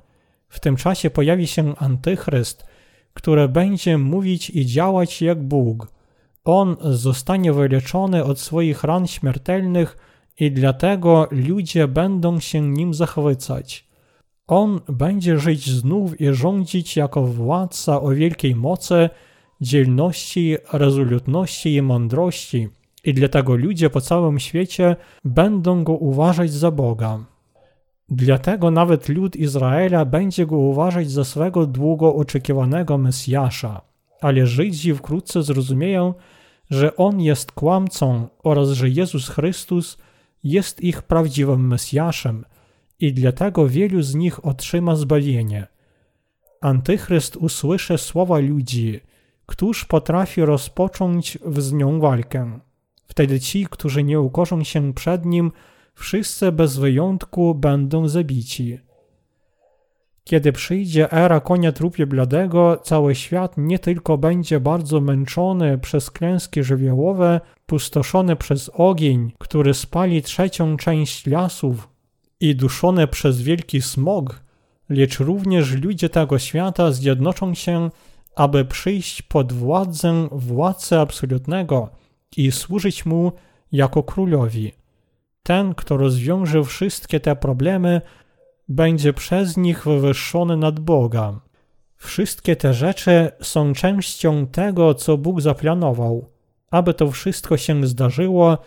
W 0.49 0.61
tym 0.61 0.76
czasie 0.76 1.11
pojawi 1.11 1.47
się 1.47 1.76
antychryst, 1.76 2.66
który 3.12 3.49
będzie 3.49 3.99
mówić 3.99 4.50
i 4.50 4.66
działać 4.66 5.23
jak 5.23 5.43
Bóg. 5.43 5.88
On 6.45 6.76
zostanie 6.81 7.52
wyleczony 7.52 8.25
od 8.25 8.40
swoich 8.40 8.85
ran 8.85 9.07
śmiertelnych 9.07 9.97
i 10.40 10.52
dlatego 10.52 11.28
ludzie 11.30 11.88
będą 11.88 12.40
się 12.40 12.60
nim 12.60 12.94
zachwycać. 12.94 13.88
On 14.46 14.80
będzie 14.88 15.38
żyć 15.38 15.70
znów 15.70 16.20
i 16.20 16.34
rządzić 16.34 16.96
jako 16.96 17.22
władca 17.22 18.00
o 18.00 18.08
wielkiej 18.08 18.54
mocy, 18.54 19.10
dzielności, 19.60 20.56
rezolutności 20.72 21.74
i 21.74 21.82
mądrości, 21.82 22.68
i 23.04 23.14
dlatego 23.14 23.56
ludzie 23.56 23.90
po 23.90 24.00
całym 24.00 24.38
świecie 24.38 24.96
będą 25.24 25.84
go 25.84 25.92
uważać 25.92 26.52
za 26.52 26.70
Boga. 26.70 27.24
Dlatego 28.08 28.70
nawet 28.70 29.08
lud 29.08 29.36
Izraela 29.36 30.04
będzie 30.04 30.46
go 30.46 30.56
uważać 30.56 31.10
za 31.10 31.24
swego 31.24 31.66
długo 31.66 32.14
oczekiwanego 32.14 32.98
Mesjasza, 32.98 33.80
ale 34.20 34.46
Żydzi 34.46 34.94
wkrótce 34.94 35.42
zrozumieją, 35.42 36.14
że 36.70 36.96
On 36.96 37.20
jest 37.20 37.52
kłamcą 37.52 38.28
oraz 38.42 38.68
że 38.68 38.88
Jezus 38.88 39.28
Chrystus 39.28 39.98
jest 40.44 40.80
ich 40.80 41.02
prawdziwym 41.02 41.66
Mesjaszem 41.66 42.44
i 43.00 43.12
dlatego 43.12 43.68
wielu 43.68 44.02
z 44.02 44.14
nich 44.14 44.46
otrzyma 44.46 44.96
zbawienie. 44.96 45.66
Antychryst 46.60 47.36
usłyszy 47.36 47.98
słowa 47.98 48.38
ludzi, 48.38 49.00
któż 49.46 49.84
potrafi 49.84 50.44
rozpocząć 50.44 51.38
z 51.56 51.72
nią 51.72 52.00
walkę. 52.00 52.58
Wtedy 53.06 53.40
ci, 53.40 53.66
którzy 53.70 54.02
nie 54.02 54.20
ukorzą 54.20 54.64
się 54.64 54.94
przed 54.94 55.24
nim, 55.24 55.52
wszyscy 55.94 56.52
bez 56.52 56.76
wyjątku 56.76 57.54
będą 57.54 58.08
zabici. 58.08 58.78
Kiedy 60.25 60.52
przyjdzie 60.52 61.12
era 61.12 61.40
konia 61.40 61.73
trupie 61.73 62.07
bladego, 62.07 62.76
cały 62.76 63.14
świat 63.14 63.54
nie 63.57 63.78
tylko 63.78 64.19
będzie 64.19 64.61
bardzo 64.61 65.00
męczony 65.00 65.78
przez 65.78 66.11
klęski 66.11 66.62
żywiołowe, 66.62 67.40
pustoszony 67.66 68.37
przez 68.37 68.71
ogień, 68.75 69.33
który 69.38 69.75
spali 69.75 70.23
trzecią 70.23 70.76
część 70.76 71.26
lasów 71.26 71.88
i 72.40 72.57
duszony 72.57 73.07
przez 73.07 73.43
wielki 73.43 73.83
smog, 73.83 74.40
lecz 74.88 75.21
również 75.21 75.73
ludzie 75.73 76.09
tego 76.09 76.38
świata 76.38 76.93
zjednoczą 76.93 77.54
się, 77.54 77.90
aby 78.37 78.64
przyjść 78.64 79.23
pod 79.23 79.52
władzę 79.52 80.28
władcy 80.33 80.99
absolutnego 80.99 81.88
i 82.37 82.52
służyć 82.52 83.07
mu 83.07 83.33
jako 83.73 84.02
królowi. 84.02 84.73
Ten, 85.43 85.75
kto 85.75 85.97
rozwiąże 85.97 86.64
wszystkie 86.64 87.21
te 87.21 87.37
problemy, 87.37 88.00
będzie 88.68 89.12
przez 89.12 89.56
nich 89.56 89.85
wywyższony 89.85 90.56
nad 90.56 90.80
Boga. 90.80 91.40
Wszystkie 91.97 92.56
te 92.56 92.75
rzeczy 92.75 93.30
są 93.40 93.73
częścią 93.73 94.47
tego, 94.47 94.94
co 94.94 95.18
Bóg 95.18 95.40
zaplanował. 95.40 96.28
Aby 96.71 96.94
to 96.94 97.11
wszystko 97.11 97.56
się 97.56 97.87
zdarzyło, 97.87 98.59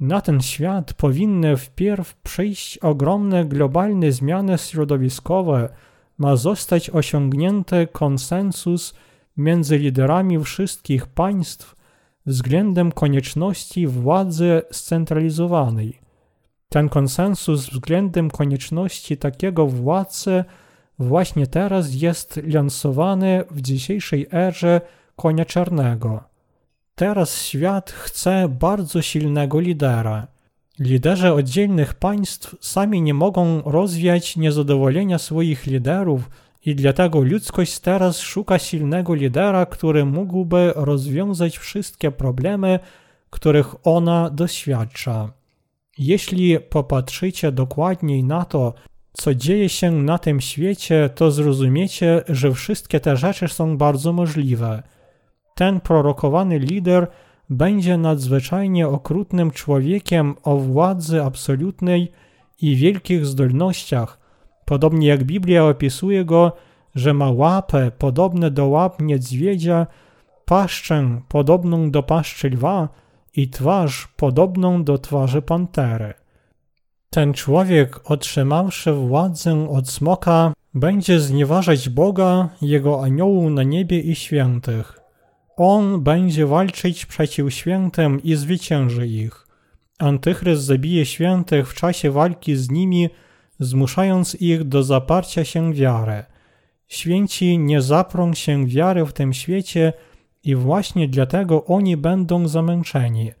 na 0.00 0.20
ten 0.20 0.40
świat 0.40 0.94
powinny 0.94 1.56
wpierw 1.56 2.14
przyjść 2.14 2.78
ogromne 2.78 3.44
globalne 3.44 4.12
zmiany 4.12 4.58
środowiskowe, 4.58 5.68
ma 6.18 6.36
zostać 6.36 6.90
osiągnięty 6.90 7.88
konsensus 7.92 8.94
między 9.36 9.78
liderami 9.78 10.44
wszystkich 10.44 11.06
państw 11.06 11.76
względem 12.26 12.92
konieczności 12.92 13.86
władzy 13.86 14.62
scentralizowanej. 14.70 16.05
Ten 16.76 16.88
konsensus 16.88 17.70
względem 17.70 18.30
konieczności 18.30 19.16
takiego 19.16 19.66
władcy 19.66 20.44
właśnie 20.98 21.46
teraz 21.46 21.94
jest 21.94 22.40
lansowany 22.46 23.44
w 23.50 23.60
dzisiejszej 23.60 24.26
erze 24.32 24.80
konia 25.16 25.44
czarnego. 25.44 26.24
Teraz 26.94 27.42
świat 27.42 27.90
chce 27.90 28.48
bardzo 28.48 29.02
silnego 29.02 29.60
lidera. 29.60 30.26
Liderzy 30.78 31.32
oddzielnych 31.32 31.94
państw 31.94 32.56
sami 32.60 33.02
nie 33.02 33.14
mogą 33.14 33.62
rozwiać 33.62 34.36
niezadowolenia 34.36 35.18
swoich 35.18 35.66
liderów 35.66 36.30
i 36.66 36.74
dlatego 36.74 37.20
ludzkość 37.20 37.78
teraz 37.78 38.18
szuka 38.18 38.58
silnego 38.58 39.14
lidera, 39.14 39.66
który 39.66 40.04
mógłby 40.04 40.72
rozwiązać 40.74 41.58
wszystkie 41.58 42.10
problemy, 42.10 42.78
których 43.30 43.86
ona 43.86 44.30
doświadcza. 44.30 45.45
Jeśli 45.98 46.60
popatrzycie 46.60 47.52
dokładniej 47.52 48.24
na 48.24 48.44
to, 48.44 48.74
co 49.12 49.34
dzieje 49.34 49.68
się 49.68 49.90
na 49.90 50.18
tym 50.18 50.40
świecie, 50.40 51.10
to 51.14 51.30
zrozumiecie, 51.30 52.22
że 52.28 52.52
wszystkie 52.52 53.00
te 53.00 53.16
rzeczy 53.16 53.48
są 53.48 53.76
bardzo 53.76 54.12
możliwe. 54.12 54.82
Ten 55.54 55.80
prorokowany 55.80 56.58
lider 56.58 57.06
będzie 57.50 57.96
nadzwyczajnie 57.96 58.88
okrutnym 58.88 59.50
człowiekiem 59.50 60.34
o 60.42 60.56
władzy 60.56 61.22
absolutnej 61.22 62.12
i 62.62 62.76
wielkich 62.76 63.26
zdolnościach, 63.26 64.18
podobnie 64.64 65.08
jak 65.08 65.24
Biblia 65.24 65.64
opisuje 65.64 66.24
go, 66.24 66.52
że 66.94 67.14
ma 67.14 67.30
łapę 67.30 67.90
podobne 67.98 68.50
do 68.50 68.66
łap 68.66 69.02
niedźwiedzia, 69.02 69.86
paszczę 70.44 71.20
podobną 71.28 71.90
do 71.90 72.02
paszczy 72.02 72.50
lwa, 72.50 72.88
i 73.36 73.48
twarz 73.48 74.08
podobną 74.16 74.84
do 74.84 74.98
twarzy 74.98 75.42
pantery. 75.42 76.14
Ten 77.10 77.32
człowiek, 77.34 78.10
otrzymawszy 78.10 78.92
władzę 78.92 79.68
od 79.70 79.88
smoka, 79.88 80.52
będzie 80.74 81.20
znieważać 81.20 81.88
Boga, 81.88 82.48
Jego 82.62 83.04
aniołów 83.04 83.52
na 83.52 83.62
niebie 83.62 84.00
i 84.00 84.14
świętych. 84.14 85.00
On 85.56 86.00
będzie 86.02 86.46
walczyć 86.46 87.06
przeciw 87.06 87.54
świętym 87.54 88.22
i 88.22 88.34
zwycięży 88.34 89.06
ich. 89.06 89.46
Antychryst 89.98 90.62
zabije 90.62 91.06
świętych 91.06 91.68
w 91.68 91.74
czasie 91.74 92.10
walki 92.10 92.56
z 92.56 92.70
nimi, 92.70 93.08
zmuszając 93.60 94.34
ich 94.34 94.64
do 94.64 94.82
zaparcia 94.82 95.44
się 95.44 95.74
wiary. 95.74 96.24
Święci 96.88 97.58
nie 97.58 97.82
zaprą 97.82 98.34
się 98.34 98.66
wiary 98.66 99.04
w 99.04 99.12
tym 99.12 99.32
świecie, 99.32 99.92
i 100.46 100.54
właśnie 100.54 101.08
dlatego 101.08 101.64
oni 101.64 101.96
będą 101.96 102.48
zamęczeni. 102.48 103.32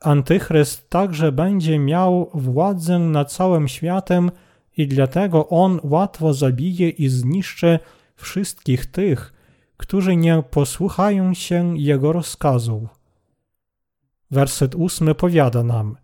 Antychryst 0.00 0.90
także 0.90 1.32
będzie 1.32 1.78
miał 1.78 2.30
władzę 2.34 2.98
nad 2.98 3.32
całym 3.32 3.68
światem 3.68 4.30
i 4.76 4.88
dlatego 4.88 5.48
on 5.48 5.80
łatwo 5.82 6.34
zabije 6.34 6.88
i 6.88 7.08
zniszczy 7.08 7.78
wszystkich 8.16 8.86
tych, 8.86 9.32
którzy 9.76 10.16
nie 10.16 10.42
posłuchają 10.50 11.34
się 11.34 11.78
jego 11.78 12.12
rozkazów. 12.12 12.82
Werset 14.30 14.74
ósmy 14.74 15.14
powiada 15.14 15.62
nam: 15.62 15.96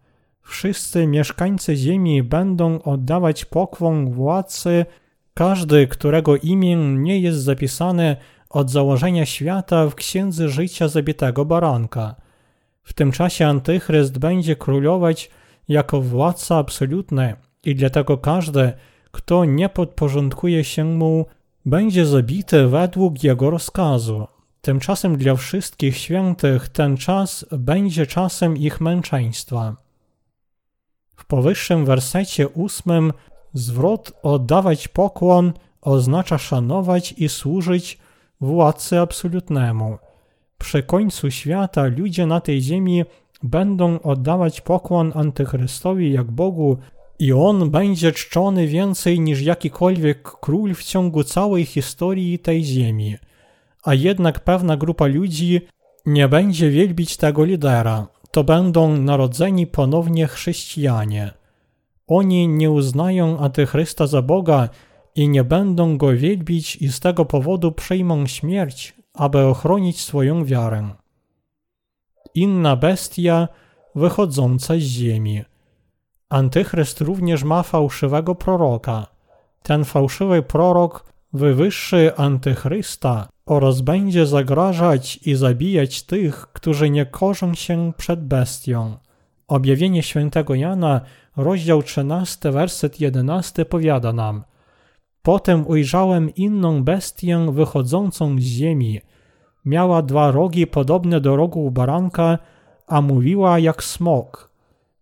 Wszyscy 0.42 1.06
mieszkańcy 1.06 1.76
ziemi 1.76 2.22
będą 2.22 2.82
oddawać 2.82 3.44
pokłon 3.44 4.10
władcy, 4.10 4.86
każdy, 5.34 5.86
którego 5.86 6.36
imię 6.36 6.76
nie 6.76 7.20
jest 7.20 7.38
zapisane 7.38 8.16
od 8.50 8.70
założenia 8.70 9.26
świata 9.26 9.86
w 9.86 9.94
księdze 9.94 10.48
życia 10.48 10.88
zabitego 10.88 11.44
baranka. 11.44 12.14
W 12.82 12.92
tym 12.92 13.12
czasie 13.12 13.46
Antychryst 13.46 14.18
będzie 14.18 14.56
królować 14.56 15.30
jako 15.68 16.00
władca 16.00 16.56
absolutny 16.56 17.36
i 17.64 17.74
dlatego 17.74 18.18
każdy, 18.18 18.72
kto 19.10 19.44
nie 19.44 19.68
podporządkuje 19.68 20.64
się 20.64 20.84
mu, 20.84 21.26
będzie 21.66 22.06
zabity 22.06 22.66
według 22.66 23.24
jego 23.24 23.50
rozkazu. 23.50 24.26
Tymczasem 24.60 25.16
dla 25.16 25.34
wszystkich 25.34 25.96
świętych 25.96 26.68
ten 26.68 26.96
czas 26.96 27.46
będzie 27.52 28.06
czasem 28.06 28.56
ich 28.56 28.80
męczeństwa. 28.80 29.76
W 31.16 31.24
powyższym 31.24 31.84
wersecie 31.84 32.48
ósmym 32.48 33.12
zwrot 33.54 34.12
oddawać 34.22 34.88
pokłon 34.88 35.52
oznacza 35.80 36.38
szanować 36.38 37.12
i 37.12 37.28
służyć 37.28 37.98
władcy 38.40 39.00
absolutnemu. 39.00 39.98
Przy 40.58 40.82
końcu 40.82 41.30
świata 41.30 41.86
ludzie 41.86 42.26
na 42.26 42.40
tej 42.40 42.62
ziemi 42.62 43.04
będą 43.42 44.00
oddawać 44.00 44.60
pokłon 44.60 45.12
Antychrystowi 45.14 46.12
jak 46.12 46.30
Bogu 46.30 46.78
i 47.18 47.32
on 47.32 47.70
będzie 47.70 48.12
czczony 48.12 48.66
więcej 48.66 49.20
niż 49.20 49.42
jakikolwiek 49.42 50.22
król 50.22 50.74
w 50.74 50.84
ciągu 50.84 51.24
całej 51.24 51.64
historii 51.64 52.38
tej 52.38 52.64
ziemi. 52.64 53.16
A 53.82 53.94
jednak 53.94 54.40
pewna 54.40 54.76
grupa 54.76 55.06
ludzi 55.06 55.60
nie 56.06 56.28
będzie 56.28 56.70
wielbić 56.70 57.16
tego 57.16 57.44
lidera. 57.44 58.06
To 58.30 58.44
będą 58.44 58.96
narodzeni 58.96 59.66
ponownie 59.66 60.26
chrześcijanie. 60.26 61.30
Oni 62.06 62.48
nie 62.48 62.70
uznają 62.70 63.38
Antychrysta 63.38 64.06
za 64.06 64.22
Boga 64.22 64.68
i 65.14 65.28
nie 65.28 65.44
będą 65.44 65.96
go 65.96 66.16
wielbić 66.16 66.76
i 66.76 66.88
z 66.88 67.00
tego 67.00 67.24
powodu 67.24 67.72
przyjmą 67.72 68.26
śmierć, 68.26 68.94
aby 69.14 69.38
ochronić 69.38 70.00
swoją 70.00 70.44
wiarę. 70.44 70.88
Inna 72.34 72.76
bestia 72.76 73.48
wychodząca 73.94 74.74
z 74.74 74.78
ziemi. 74.78 75.42
Antychryst 76.28 77.00
również 77.00 77.44
ma 77.44 77.62
fałszywego 77.62 78.34
proroka. 78.34 79.06
Ten 79.62 79.84
fałszywy 79.84 80.42
prorok 80.42 81.12
wywyższy 81.32 82.16
Antychrysta 82.16 83.28
oraz 83.46 83.80
będzie 83.80 84.26
zagrażać 84.26 85.16
i 85.16 85.34
zabijać 85.34 86.02
tych, 86.02 86.46
którzy 86.52 86.90
nie 86.90 87.06
korzą 87.06 87.54
się 87.54 87.92
przed 87.96 88.24
bestią. 88.24 88.96
Objawienie 89.48 90.02
świętego 90.02 90.54
Jana, 90.54 91.00
rozdział 91.36 91.82
13, 91.82 92.52
werset 92.52 93.00
11 93.00 93.64
powiada 93.64 94.12
nam 94.12 94.44
Potem 95.22 95.66
ujrzałem 95.66 96.34
inną 96.34 96.84
bestię 96.84 97.46
wychodzącą 97.52 98.36
z 98.38 98.42
ziemi. 98.42 99.00
Miała 99.64 100.02
dwa 100.02 100.30
rogi 100.30 100.66
podobne 100.66 101.20
do 101.20 101.36
rogów 101.36 101.72
baranka, 101.72 102.38
a 102.86 103.00
mówiła 103.00 103.58
jak 103.58 103.84
smok. 103.84 104.50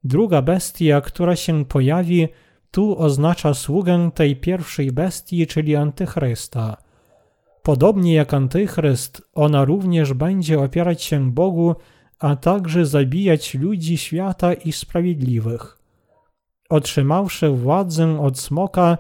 Druga 0.04 0.42
bestia, 0.42 1.00
która 1.00 1.36
się 1.36 1.64
pojawi, 1.64 2.28
tu 2.70 2.98
oznacza 2.98 3.54
sługę 3.54 4.10
tej 4.14 4.36
pierwszej 4.36 4.92
bestii, 4.92 5.46
czyli 5.46 5.76
Antychrysta. 5.76 6.76
Podobnie 7.62 8.14
jak 8.14 8.34
Antychryst, 8.34 9.22
ona 9.34 9.64
również 9.64 10.12
będzie 10.12 10.60
opierać 10.60 11.02
się 11.02 11.32
Bogu, 11.32 11.74
a 12.18 12.36
także 12.36 12.86
zabijać 12.86 13.54
ludzi 13.54 13.98
świata 13.98 14.52
i 14.52 14.72
sprawiedliwych. 14.72 15.78
Otrzymawszy 16.68 17.48
władzę 17.48 18.20
od 18.20 18.38
smoka, 18.38 18.98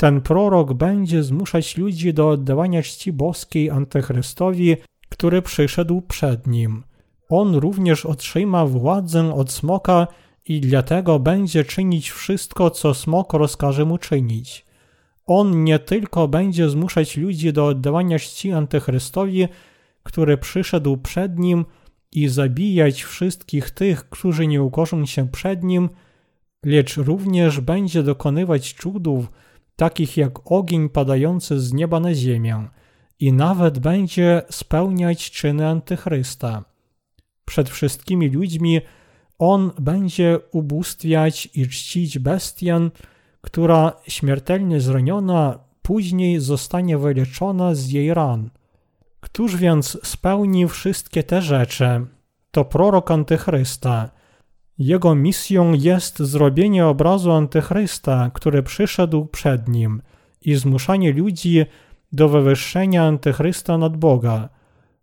ten 0.00 0.20
prorok 0.20 0.72
będzie 0.72 1.22
zmuszać 1.22 1.76
ludzi 1.76 2.14
do 2.14 2.28
oddawania 2.28 2.82
czci 2.82 3.12
boskiej 3.12 3.70
Antychrystowi, 3.70 4.76
który 5.08 5.42
przyszedł 5.42 6.02
przed 6.02 6.46
nim. 6.46 6.82
On 7.28 7.54
również 7.54 8.06
otrzyma 8.06 8.66
władzę 8.66 9.34
od 9.34 9.52
smoka 9.52 10.06
i 10.46 10.60
dlatego 10.60 11.18
będzie 11.18 11.64
czynić 11.64 12.10
wszystko, 12.10 12.70
co 12.70 12.94
smok 12.94 13.32
rozkaże 13.32 13.84
mu 13.84 13.98
czynić. 13.98 14.66
On 15.26 15.64
nie 15.64 15.78
tylko 15.78 16.28
będzie 16.28 16.68
zmuszać 16.68 17.16
ludzi 17.16 17.52
do 17.52 17.66
oddawania 17.66 18.18
czci 18.18 18.52
Antychrystowi, 18.52 19.48
który 20.02 20.38
przyszedł 20.38 20.96
przed 20.96 21.38
nim 21.38 21.64
i 22.12 22.28
zabijać 22.28 23.02
wszystkich 23.02 23.70
tych, 23.70 24.08
którzy 24.08 24.46
nie 24.46 24.62
ukorzą 24.62 25.06
się 25.06 25.28
przed 25.28 25.62
nim, 25.62 25.88
lecz 26.64 26.96
również 26.96 27.60
będzie 27.60 28.02
dokonywać 28.02 28.72
cudów, 28.72 29.30
takich 29.80 30.16
jak 30.16 30.52
ogień 30.52 30.88
padający 30.88 31.60
z 31.60 31.72
nieba 31.72 32.00
na 32.00 32.14
ziemię, 32.14 32.68
i 33.20 33.32
nawet 33.32 33.78
będzie 33.78 34.42
spełniać 34.50 35.30
czyny 35.30 35.68
Antychrysta. 35.68 36.64
Przed 37.44 37.68
wszystkimi 37.68 38.28
ludźmi 38.28 38.80
on 39.38 39.70
będzie 39.78 40.38
ubóstwiać 40.52 41.48
i 41.54 41.68
czcić 41.68 42.18
bestię, 42.18 42.90
która 43.40 43.92
śmiertelnie 44.08 44.80
zraniona 44.80 45.58
później 45.82 46.40
zostanie 46.40 46.98
wyleczona 46.98 47.74
z 47.74 47.88
jej 47.90 48.14
ran. 48.14 48.50
Któż 49.20 49.56
więc 49.56 49.98
spełni 50.02 50.68
wszystkie 50.68 51.22
te 51.22 51.42
rzeczy? 51.42 52.06
To 52.50 52.64
prorok 52.64 53.10
Antychrysta. 53.10 54.10
Jego 54.80 55.14
misją 55.14 55.72
jest 55.72 56.18
zrobienie 56.18 56.86
obrazu 56.86 57.32
Antychrysta, 57.32 58.30
który 58.34 58.62
przyszedł 58.62 59.26
przed 59.26 59.68
nim 59.68 60.02
i 60.42 60.54
zmuszanie 60.54 61.12
ludzi 61.12 61.64
do 62.12 62.28
wywyższenia 62.28 63.04
Antychrysta 63.04 63.78
nad 63.78 63.96
Boga. 63.96 64.48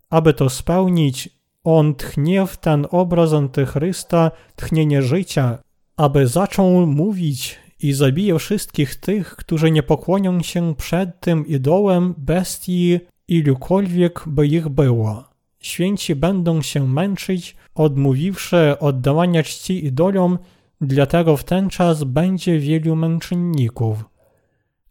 Aby 0.09 0.33
to 0.33 0.49
spełnić, 0.49 1.29
on 1.63 1.95
tchnie 1.95 2.45
w 2.45 2.57
ten 2.57 2.87
obraz 2.91 3.33
Antychrysta 3.33 4.31
tchnienie 4.55 5.01
życia, 5.01 5.57
aby 5.97 6.27
zaczął 6.27 6.87
mówić 6.87 7.59
i 7.79 7.93
zabije 7.93 8.39
wszystkich 8.39 8.95
tych, 8.95 9.35
którzy 9.35 9.71
nie 9.71 9.83
pokłonią 9.83 10.41
się 10.41 10.75
przed 10.75 11.19
tym 11.19 11.47
idołem, 11.47 12.15
bestii, 12.17 12.99
ilukolwiek 13.27 14.23
by 14.27 14.47
ich 14.47 14.69
było. 14.69 15.26
Święci 15.59 16.15
będą 16.15 16.61
się 16.61 16.87
męczyć, 16.87 17.55
odmówiwszy 17.75 18.75
oddawania 18.79 19.43
czci 19.43 19.85
idolom, 19.85 20.37
dlatego 20.81 21.37
w 21.37 21.43
ten 21.43 21.69
czas 21.69 22.03
będzie 22.03 22.59
wielu 22.59 22.95
męczenników. 22.95 24.05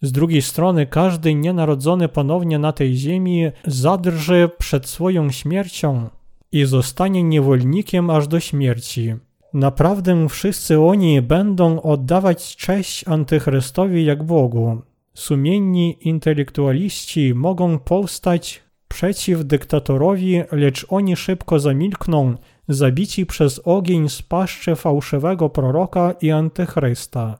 Z 0.03 0.13
drugiej 0.13 0.43
strony 0.43 0.87
każdy 0.87 1.35
nienarodzony 1.35 2.09
ponownie 2.09 2.59
na 2.59 2.73
tej 2.73 2.97
ziemi 2.97 3.47
zadrży 3.67 4.51
przed 4.59 4.87
swoją 4.87 5.31
śmiercią 5.31 6.11
i 6.53 6.65
zostanie 6.65 7.23
niewolnikiem 7.23 8.11
aż 8.11 8.29
do 8.29 8.41
śmierci. 8.41 9.15
Naprawdę 9.53 10.29
wszyscy 10.29 10.81
oni 10.81 11.23
będą 11.23 11.83
oddawać 11.83 12.57
cześć 12.57 13.09
Antychrystowi 13.09 14.05
jak 14.05 14.25
Bogu. 14.25 14.83
Sumienni 15.15 15.97
intelektualiści 16.01 17.35
mogą 17.35 17.79
powstać 17.79 18.63
przeciw 18.97 19.45
dyktatorowi, 19.45 20.43
lecz 20.53 20.87
oni 20.89 21.17
szybko 21.17 21.59
zamilkną, 21.59 22.35
zabici 22.69 23.27
przez 23.27 23.61
ogień 23.65 24.09
z 24.09 24.23
paszczy 24.23 24.77
fałszywego 24.77 25.49
proroka 25.49 26.15
i 26.21 26.31
Antychrysta. 26.31 27.39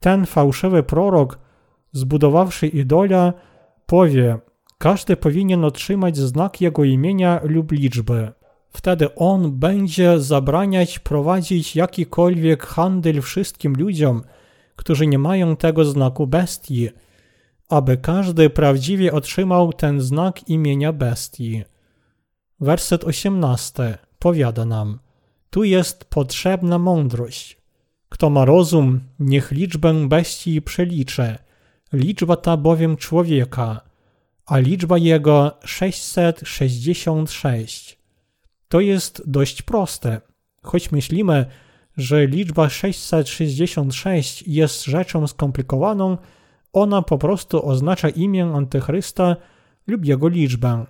Ten 0.00 0.26
fałszywy 0.26 0.82
prorok, 0.82 1.38
zbudowawszy 1.92 2.66
idola, 2.66 3.32
powie, 3.86 4.38
każdy 4.78 5.16
powinien 5.16 5.64
otrzymać 5.64 6.16
znak 6.16 6.60
jego 6.60 6.84
imienia 6.84 7.40
lub 7.44 7.72
liczby. 7.72 8.32
Wtedy 8.70 9.14
on 9.14 9.52
będzie 9.52 10.20
zabraniać 10.20 10.98
prowadzić 10.98 11.76
jakikolwiek 11.76 12.66
handel 12.66 13.20
wszystkim 13.20 13.74
ludziom, 13.78 14.22
którzy 14.76 15.06
nie 15.06 15.18
mają 15.18 15.56
tego 15.56 15.84
znaku 15.84 16.26
bestii, 16.26 16.88
aby 17.72 17.96
każdy 17.96 18.50
prawdziwie 18.50 19.12
otrzymał 19.12 19.72
ten 19.72 20.00
znak 20.00 20.48
imienia 20.48 20.92
bestii. 20.92 21.62
Werset 22.60 23.04
18 23.04 23.98
powiada 24.18 24.64
nam: 24.64 24.98
Tu 25.50 25.64
jest 25.64 26.04
potrzebna 26.04 26.78
mądrość. 26.78 27.56
Kto 28.08 28.30
ma 28.30 28.44
rozum, 28.44 29.00
niech 29.18 29.50
liczbę 29.50 30.08
bestii 30.08 30.62
przeliczy. 30.62 31.38
Liczba 31.92 32.36
ta 32.36 32.56
bowiem 32.56 32.96
człowieka, 32.96 33.80
a 34.46 34.58
liczba 34.58 34.98
jego 34.98 35.58
666. 35.64 37.98
To 38.68 38.80
jest 38.80 39.22
dość 39.26 39.62
proste, 39.62 40.20
choć 40.62 40.92
myślimy, 40.92 41.46
że 41.96 42.26
liczba 42.26 42.68
666 42.68 44.44
jest 44.46 44.84
rzeczą 44.84 45.26
skomplikowaną, 45.26 46.18
ona 46.72 47.02
po 47.02 47.18
prostu 47.18 47.68
oznacza 47.68 48.08
imię 48.08 48.44
Antychrysta 48.44 49.36
lub 49.86 50.04
jego 50.04 50.28
liczbę. 50.28 50.86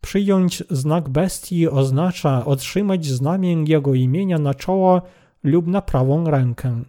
Przyjąć 0.00 0.64
znak 0.70 1.08
bestii 1.08 1.68
oznacza 1.68 2.44
otrzymać 2.44 3.06
znamię 3.06 3.64
jego 3.66 3.94
imienia 3.94 4.38
na 4.38 4.54
czoło 4.54 5.02
lub 5.42 5.66
na 5.66 5.82
prawą 5.82 6.30
rękę. 6.30 6.82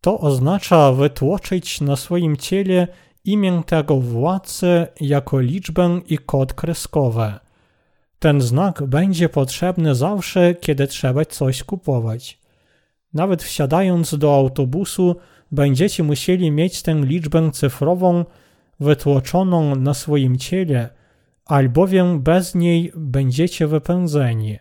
To 0.00 0.20
oznacza 0.20 0.92
wytłoczyć 0.92 1.80
na 1.80 1.96
swoim 1.96 2.36
ciele 2.36 2.88
imię 3.24 3.62
tego 3.66 3.96
władcy 3.96 4.86
jako 5.00 5.40
liczbę 5.40 6.00
i 6.08 6.18
kod 6.18 6.54
kreskowy. 6.54 7.32
Ten 8.18 8.40
znak 8.40 8.82
będzie 8.82 9.28
potrzebny 9.28 9.94
zawsze, 9.94 10.54
kiedy 10.54 10.86
trzeba 10.86 11.24
coś 11.24 11.62
kupować. 11.62 12.38
Nawet 13.14 13.42
wsiadając 13.42 14.18
do 14.18 14.34
autobusu, 14.34 15.16
będziecie 15.52 16.02
musieli 16.02 16.50
mieć 16.50 16.82
tę 16.82 16.94
liczbę 16.94 17.50
cyfrową 17.52 18.24
wytłoczoną 18.80 19.76
na 19.76 19.94
swoim 19.94 20.38
ciele, 20.38 20.88
albowiem 21.44 22.20
bez 22.20 22.54
niej 22.54 22.92
będziecie 22.96 23.66
wypędzeni. 23.66 24.58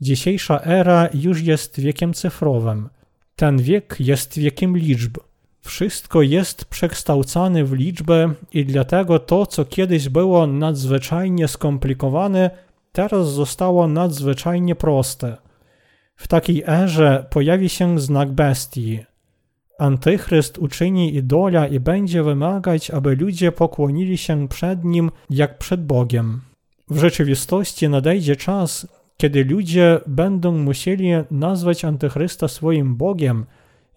Dzisiejsza 0.00 0.60
era 0.60 1.08
już 1.14 1.42
jest 1.42 1.80
wiekiem 1.80 2.14
cyfrowym. 2.14 2.88
Ten 3.36 3.58
wiek 3.58 3.96
jest 4.00 4.38
wiekiem 4.38 4.76
liczb. 4.76 5.18
Wszystko 5.60 6.22
jest 6.22 6.64
przekształcane 6.64 7.64
w 7.64 7.72
liczbę 7.72 8.34
i 8.52 8.64
dlatego 8.64 9.18
to, 9.18 9.46
co 9.46 9.64
kiedyś 9.64 10.08
było 10.08 10.46
nadzwyczajnie 10.46 11.48
skomplikowane, 11.48 12.50
teraz 12.92 13.32
zostało 13.32 13.88
nadzwyczajnie 13.88 14.74
proste. 14.74 15.36
W 16.16 16.28
takiej 16.28 16.62
erze 16.66 17.26
pojawi 17.30 17.68
się 17.68 18.00
znak 18.00 18.32
bestii. 18.32 19.04
Antychryst 19.78 20.58
uczyni 20.58 21.16
idola 21.16 21.66
i 21.66 21.80
będzie 21.80 22.22
wymagać, 22.22 22.90
aby 22.90 23.16
ludzie 23.16 23.52
pokłonili 23.52 24.18
się 24.18 24.48
przed 24.48 24.84
nim 24.84 25.10
jak 25.30 25.58
przed 25.58 25.86
Bogiem. 25.86 26.40
W 26.90 26.98
rzeczywistości 26.98 27.88
nadejdzie 27.88 28.36
czas, 28.36 28.88
kiedy 29.16 29.44
ludzie 29.44 30.00
będą 30.06 30.52
musieli 30.52 31.08
nazwać 31.30 31.84
Antychrysta 31.84 32.48
swoim 32.48 32.96
Bogiem, 32.96 33.46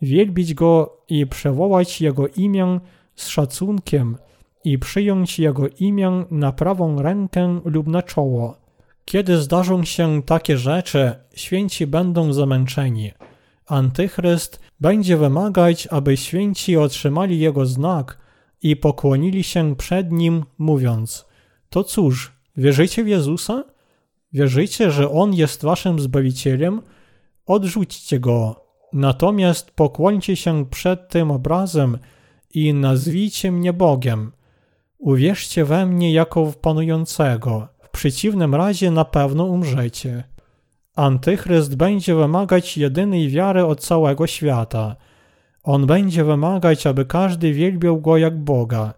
wielbić 0.01 0.53
go 0.53 0.97
i 1.09 1.27
przywołać 1.27 2.01
jego 2.01 2.27
imię 2.27 2.79
z 3.15 3.27
szacunkiem 3.27 4.17
i 4.63 4.79
przyjąć 4.79 5.39
Jego 5.39 5.67
imię 5.79 6.25
na 6.31 6.51
prawą 6.51 7.01
rękę 7.01 7.61
lub 7.65 7.87
na 7.87 8.01
czoło. 8.01 8.57
Kiedy 9.05 9.37
zdarzą 9.37 9.83
się 9.83 10.21
takie 10.23 10.57
rzeczy, 10.57 11.15
święci 11.35 11.87
będą 11.87 12.33
zamęczeni. 12.33 13.11
Antychryst 13.67 14.59
będzie 14.79 15.17
wymagać, 15.17 15.87
aby 15.87 16.17
święci 16.17 16.77
otrzymali 16.77 17.39
Jego 17.39 17.65
znak 17.65 18.17
i 18.61 18.75
pokłonili 18.75 19.43
się 19.43 19.75
przed 19.75 20.11
Nim, 20.11 20.43
mówiąc: 20.57 21.25
To 21.69 21.83
cóż, 21.83 22.31
wierzycie 22.57 23.03
w 23.03 23.07
Jezusa? 23.07 23.63
Wierzycie, 24.33 24.91
że 24.91 25.11
On 25.11 25.33
jest 25.33 25.63
waszym 25.63 25.99
Zbawicielem? 25.99 26.81
Odrzućcie 27.45 28.19
Go. 28.19 28.65
Natomiast 28.93 29.71
pokłońcie 29.71 30.35
się 30.35 30.65
przed 30.69 31.09
tym 31.09 31.31
obrazem 31.31 31.97
i 32.53 32.73
nazwijcie 32.73 33.51
mnie 33.51 33.73
Bogiem. 33.73 34.31
Uwierzcie 34.97 35.65
we 35.65 35.85
mnie 35.85 36.13
jako 36.13 36.45
w 36.45 36.57
panującego. 36.57 37.67
W 37.83 37.89
przeciwnym 37.89 38.55
razie 38.55 38.91
na 38.91 39.05
pewno 39.05 39.45
umrzecie. 39.45 40.23
Antychryst 40.95 41.75
będzie 41.75 42.15
wymagać 42.15 42.77
jedynej 42.77 43.29
wiary 43.29 43.65
od 43.65 43.81
całego 43.81 44.27
świata. 44.27 44.95
On 45.63 45.85
będzie 45.85 46.23
wymagać, 46.23 46.87
aby 46.87 47.05
każdy 47.05 47.53
wielbiał 47.53 48.01
go 48.01 48.17
jak 48.17 48.39
Boga. 48.39 48.93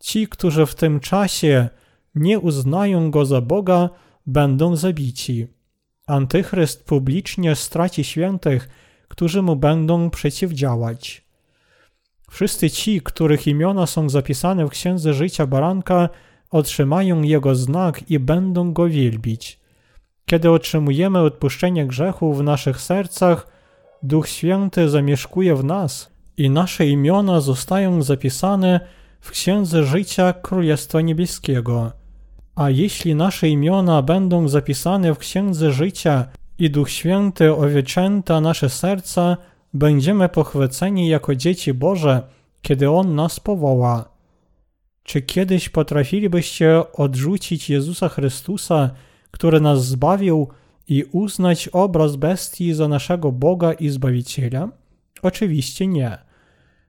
Ci, 0.00 0.28
którzy 0.28 0.66
w 0.66 0.74
tym 0.74 1.00
czasie 1.00 1.68
nie 2.14 2.38
uznają 2.38 3.10
go 3.10 3.24
za 3.24 3.40
Boga, 3.40 3.90
będą 4.26 4.76
zabici. 4.76 5.46
Antychryst 6.06 6.84
publicznie 6.84 7.56
straci 7.56 8.04
świętych, 8.04 8.68
którzy 9.08 9.42
mu 9.42 9.56
będą 9.56 10.10
przeciwdziałać. 10.10 11.24
Wszyscy 12.30 12.70
ci, 12.70 13.00
których 13.00 13.46
imiona 13.46 13.86
są 13.86 14.08
zapisane 14.08 14.66
w 14.66 14.70
Księdze 14.70 15.14
Życia 15.14 15.46
Baranka, 15.46 16.08
otrzymają 16.50 17.22
jego 17.22 17.54
znak 17.54 18.10
i 18.10 18.18
będą 18.18 18.72
go 18.72 18.88
wielbić. 18.88 19.60
Kiedy 20.28 20.50
otrzymujemy 20.50 21.18
odpuszczenie 21.18 21.86
grzechów 21.86 22.38
w 22.38 22.42
naszych 22.42 22.80
sercach, 22.80 23.46
Duch 24.02 24.28
Święty 24.28 24.88
zamieszkuje 24.88 25.54
w 25.56 25.64
nas 25.64 26.12
i 26.36 26.50
nasze 26.50 26.86
imiona 26.86 27.40
zostają 27.40 28.02
zapisane 28.02 28.80
w 29.20 29.30
Księdze 29.30 29.84
Życia 29.84 30.32
Królestwa 30.32 31.00
Niebieskiego. 31.00 31.92
A 32.54 32.70
jeśli 32.70 33.14
nasze 33.14 33.48
imiona 33.48 34.02
będą 34.02 34.48
zapisane 34.48 35.14
w 35.14 35.18
Księdze 35.18 35.72
Życia 35.72 36.24
i 36.58 36.70
Duch 36.70 36.90
Święty 36.90 37.54
owieczęta 37.54 38.40
nasze 38.40 38.68
serca, 38.68 39.36
będziemy 39.74 40.28
pochwyceni 40.28 41.08
jako 41.08 41.34
dzieci 41.34 41.74
Boże, 41.74 42.22
kiedy 42.62 42.90
On 42.90 43.14
nas 43.14 43.40
powoła. 43.40 44.08
Czy 45.02 45.22
kiedyś 45.22 45.68
potrafilibyście 45.68 46.82
odrzucić 46.92 47.70
Jezusa 47.70 48.08
Chrystusa, 48.08 48.90
który 49.30 49.60
nas 49.60 49.86
zbawił, 49.86 50.48
i 50.88 51.04
uznać 51.12 51.68
obraz 51.68 52.16
bestii 52.16 52.74
za 52.74 52.88
naszego 52.88 53.32
Boga 53.32 53.72
i 53.72 53.88
Zbawiciela? 53.88 54.68
Oczywiście 55.22 55.86
nie. 55.86 56.18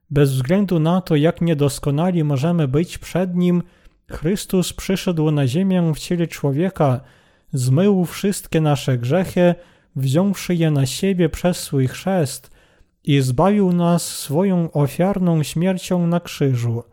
Bez 0.10 0.34
względu 0.34 0.80
na 0.80 1.02
to, 1.02 1.16
jak 1.16 1.42
niedoskonali 1.42 2.24
możemy 2.24 2.68
być 2.68 2.98
przed 2.98 3.36
Nim, 3.36 3.64
Chrystus 4.12 4.74
przyszedł 4.74 5.32
na 5.32 5.48
ziemię 5.48 5.92
w 5.96 6.00
ciele 6.00 6.28
człowieka, 6.28 7.02
zmył 7.54 8.06
wszystkie 8.06 8.62
nasze 8.62 8.98
grzechy, 8.98 9.56
wziąwszy 9.96 10.56
je 10.56 10.72
na 10.72 10.86
siebie 10.86 11.30
przez 11.30 11.58
swój 11.58 11.88
chrzest 11.88 12.52
i 13.04 13.22
zbawił 13.22 13.74
nas 13.74 14.06
swoją 14.08 14.72
ofiarną 14.72 15.44
śmiercią 15.44 16.08
na 16.08 16.20
krzyżu. 16.20 16.84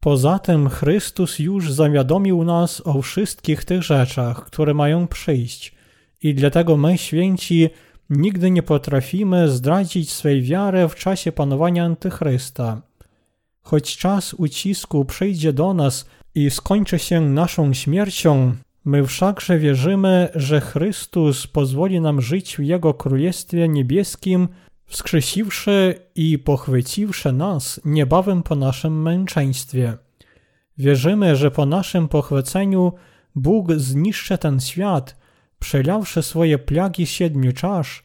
Poza 0.00 0.38
tym 0.38 0.68
Chrystus 0.68 1.38
już 1.38 1.72
zawiadomił 1.72 2.44
nas 2.44 2.82
o 2.84 3.02
wszystkich 3.02 3.64
tych 3.64 3.82
rzeczach, 3.82 4.44
które 4.44 4.74
mają 4.74 5.08
przyjść 5.08 5.74
i 6.22 6.34
dlatego 6.34 6.76
my, 6.76 6.98
święci, 6.98 7.70
nigdy 8.10 8.50
nie 8.50 8.62
potrafimy 8.62 9.48
zdradzić 9.48 10.10
swej 10.12 10.42
wiary 10.42 10.88
w 10.88 10.94
czasie 10.94 11.32
panowania 11.32 11.84
Antychrysta. 11.84 12.82
Choć 13.62 13.96
czas 13.96 14.34
ucisku 14.34 15.04
przyjdzie 15.04 15.52
do 15.52 15.74
nas 15.74 16.06
i 16.34 16.50
skończy 16.50 16.98
się 16.98 17.20
naszą 17.20 17.74
śmiercią, 17.74 18.52
my 18.84 19.06
wszakże 19.06 19.58
wierzymy, 19.58 20.28
że 20.34 20.60
Chrystus 20.60 21.46
pozwoli 21.46 22.00
nam 22.00 22.20
żyć 22.20 22.56
w 22.56 22.62
Jego 22.62 22.94
Królestwie 22.94 23.68
Niebieskim, 23.68 24.48
wskrzesiwszy 24.88 25.94
i 26.14 26.38
pochwyciwszy 26.38 27.32
nas 27.32 27.80
niebawem 27.84 28.42
po 28.42 28.54
naszym 28.54 29.02
męczeństwie. 29.02 29.96
Wierzymy, 30.78 31.36
że 31.36 31.50
po 31.50 31.66
naszym 31.66 32.08
pochwyceniu 32.08 32.92
Bóg 33.34 33.72
zniszczy 33.72 34.38
ten 34.38 34.60
świat, 34.60 35.16
przelawszy 35.58 36.22
swoje 36.22 36.58
plagi 36.58 37.06
siedmiu 37.06 37.52
czasz, 37.52 38.04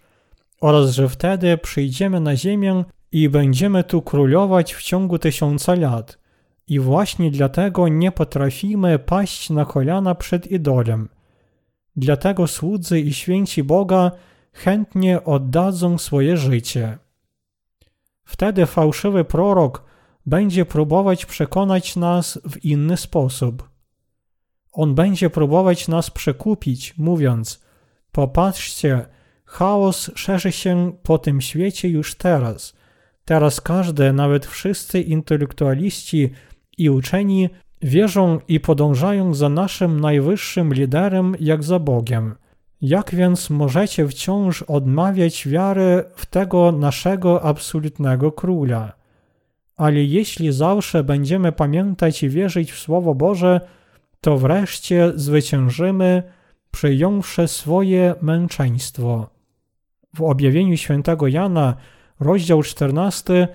oraz 0.61 0.91
że 0.91 1.09
wtedy 1.09 1.57
przyjdziemy 1.57 2.19
na 2.19 2.35
ziemię 2.35 2.83
i 3.11 3.29
będziemy 3.29 3.83
tu 3.83 4.01
królować 4.01 4.73
w 4.73 4.83
ciągu 4.83 5.19
tysiąca 5.19 5.75
lat. 5.75 6.19
I 6.67 6.79
właśnie 6.79 7.31
dlatego 7.31 7.87
nie 7.87 8.11
potrafimy 8.11 8.99
paść 8.99 9.49
na 9.49 9.65
kolana 9.65 10.15
przed 10.15 10.51
idolem. 10.51 11.09
Dlatego 11.95 12.47
słudzy 12.47 12.99
i 12.99 13.13
święci 13.13 13.63
Boga 13.63 14.11
chętnie 14.53 15.23
oddadzą 15.23 15.97
swoje 15.97 16.37
życie. 16.37 16.97
Wtedy 18.23 18.65
fałszywy 18.65 19.23
prorok 19.23 19.83
będzie 20.25 20.65
próbować 20.65 21.25
przekonać 21.25 21.95
nas 21.95 22.39
w 22.49 22.65
inny 22.65 22.97
sposób. 22.97 23.69
On 24.71 24.95
będzie 24.95 25.29
próbować 25.29 25.87
nas 25.87 26.09
przekupić, 26.09 26.97
mówiąc: 26.97 27.63
Popatrzcie, 28.11 29.05
chaos 29.45 30.11
szerzy 30.15 30.51
się 30.51 30.91
po 31.03 31.17
tym 31.17 31.41
świecie 31.41 31.89
już 31.89 32.15
teraz. 32.15 32.73
Teraz 33.25 33.61
każdy, 33.61 34.13
nawet 34.13 34.45
wszyscy 34.45 35.01
intelektualiści 35.01 36.31
i 36.77 36.89
uczeni 36.89 37.49
wierzą 37.81 38.39
i 38.47 38.59
podążają 38.59 39.33
za 39.33 39.49
naszym 39.49 39.99
najwyższym 39.99 40.73
liderem 40.73 41.35
jak 41.39 41.63
za 41.63 41.79
Bogiem. 41.79 42.35
Jak 42.83 43.15
więc 43.15 43.49
możecie 43.49 44.07
wciąż 44.07 44.61
odmawiać 44.61 45.47
wiary 45.47 46.03
w 46.15 46.25
tego 46.25 46.71
naszego 46.71 47.43
absolutnego 47.43 48.31
króla? 48.31 48.93
Ale 49.75 50.03
jeśli 50.03 50.53
zawsze 50.53 51.03
będziemy 51.03 51.51
pamiętać 51.51 52.23
i 52.23 52.29
wierzyć 52.29 52.71
w 52.71 52.79
Słowo 52.79 53.15
Boże, 53.15 53.61
to 54.21 54.37
wreszcie 54.37 55.11
zwyciężymy, 55.15 56.23
przyjąwszy 56.71 57.47
swoje 57.47 58.15
męczeństwo. 58.21 59.29
W 60.13 60.21
objawieniu 60.21 60.77
świętego 60.77 61.27
Jana, 61.27 61.75
rozdział 62.19 62.63
14, 62.63 63.47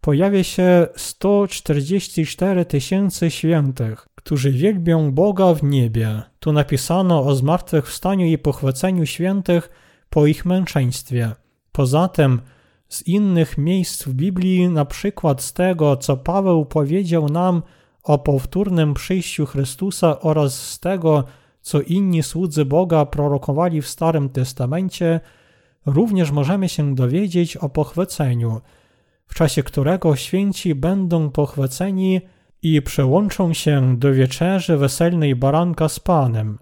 pojawia 0.00 0.44
się 0.44 0.86
144 0.96 2.64
tysięcy 2.64 3.30
świętych, 3.30 4.08
którzy 4.26 4.52
wielbią 4.52 5.12
Boga 5.12 5.54
w 5.54 5.62
niebie. 5.62 6.22
Tu 6.38 6.52
napisano 6.52 7.24
o 7.24 7.34
zmartwychwstaniu 7.34 8.26
i 8.26 8.38
pochwyceniu 8.38 9.06
świętych 9.06 9.70
po 10.10 10.26
ich 10.26 10.44
męczeństwie. 10.44 11.32
Poza 11.72 12.08
tym, 12.08 12.40
z 12.88 13.06
innych 13.06 13.58
miejsc 13.58 14.04
w 14.04 14.14
Biblii, 14.14 14.68
na 14.68 14.84
przykład 14.84 15.42
z 15.42 15.52
tego, 15.52 15.96
co 15.96 16.16
Paweł 16.16 16.64
powiedział 16.64 17.28
nam 17.28 17.62
o 18.02 18.18
powtórnym 18.18 18.94
przyjściu 18.94 19.46
Chrystusa 19.46 20.20
oraz 20.20 20.68
z 20.68 20.80
tego, 20.80 21.24
co 21.60 21.80
inni 21.80 22.22
słudzy 22.22 22.64
Boga 22.64 23.04
prorokowali 23.04 23.82
w 23.82 23.88
Starym 23.88 24.28
Testamencie, 24.28 25.20
również 25.86 26.30
możemy 26.30 26.68
się 26.68 26.94
dowiedzieć 26.94 27.56
o 27.56 27.68
pochwyceniu, 27.68 28.60
w 29.26 29.34
czasie 29.34 29.62
którego 29.62 30.16
święci 30.16 30.74
będą 30.74 31.30
pochwyceni 31.30 32.20
i 32.74 32.82
przełączą 32.82 33.52
się 33.52 33.96
do 33.98 34.12
wieczerzy 34.12 34.76
weselnej 34.76 35.36
baranka 35.36 35.88
z 35.88 36.00
Panem. 36.00 36.58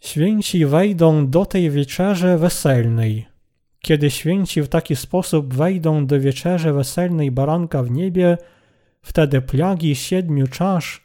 Święci 0.00 0.66
wejdą 0.66 1.26
do 1.30 1.46
tej 1.46 1.70
wieczerzy 1.70 2.36
weselnej. 2.36 3.26
Kiedy 3.80 4.10
święci 4.10 4.62
w 4.62 4.68
taki 4.68 4.96
sposób 4.96 5.54
wejdą 5.54 6.06
do 6.06 6.20
wieczerzy 6.20 6.72
weselnej 6.72 7.30
baranka 7.30 7.82
w 7.82 7.90
niebie, 7.90 8.38
Wtedy 9.02 9.40
plagi 9.40 9.94
siedmiu 9.94 10.46
czasz 10.46 11.04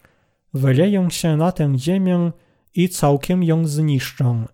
wyleją 0.53 1.09
się 1.09 1.37
na 1.37 1.51
tę 1.51 1.73
ziemię 1.77 2.31
i 2.75 2.89
całkiem 2.89 3.43
ją 3.43 3.67
zniszczą. 3.67 4.45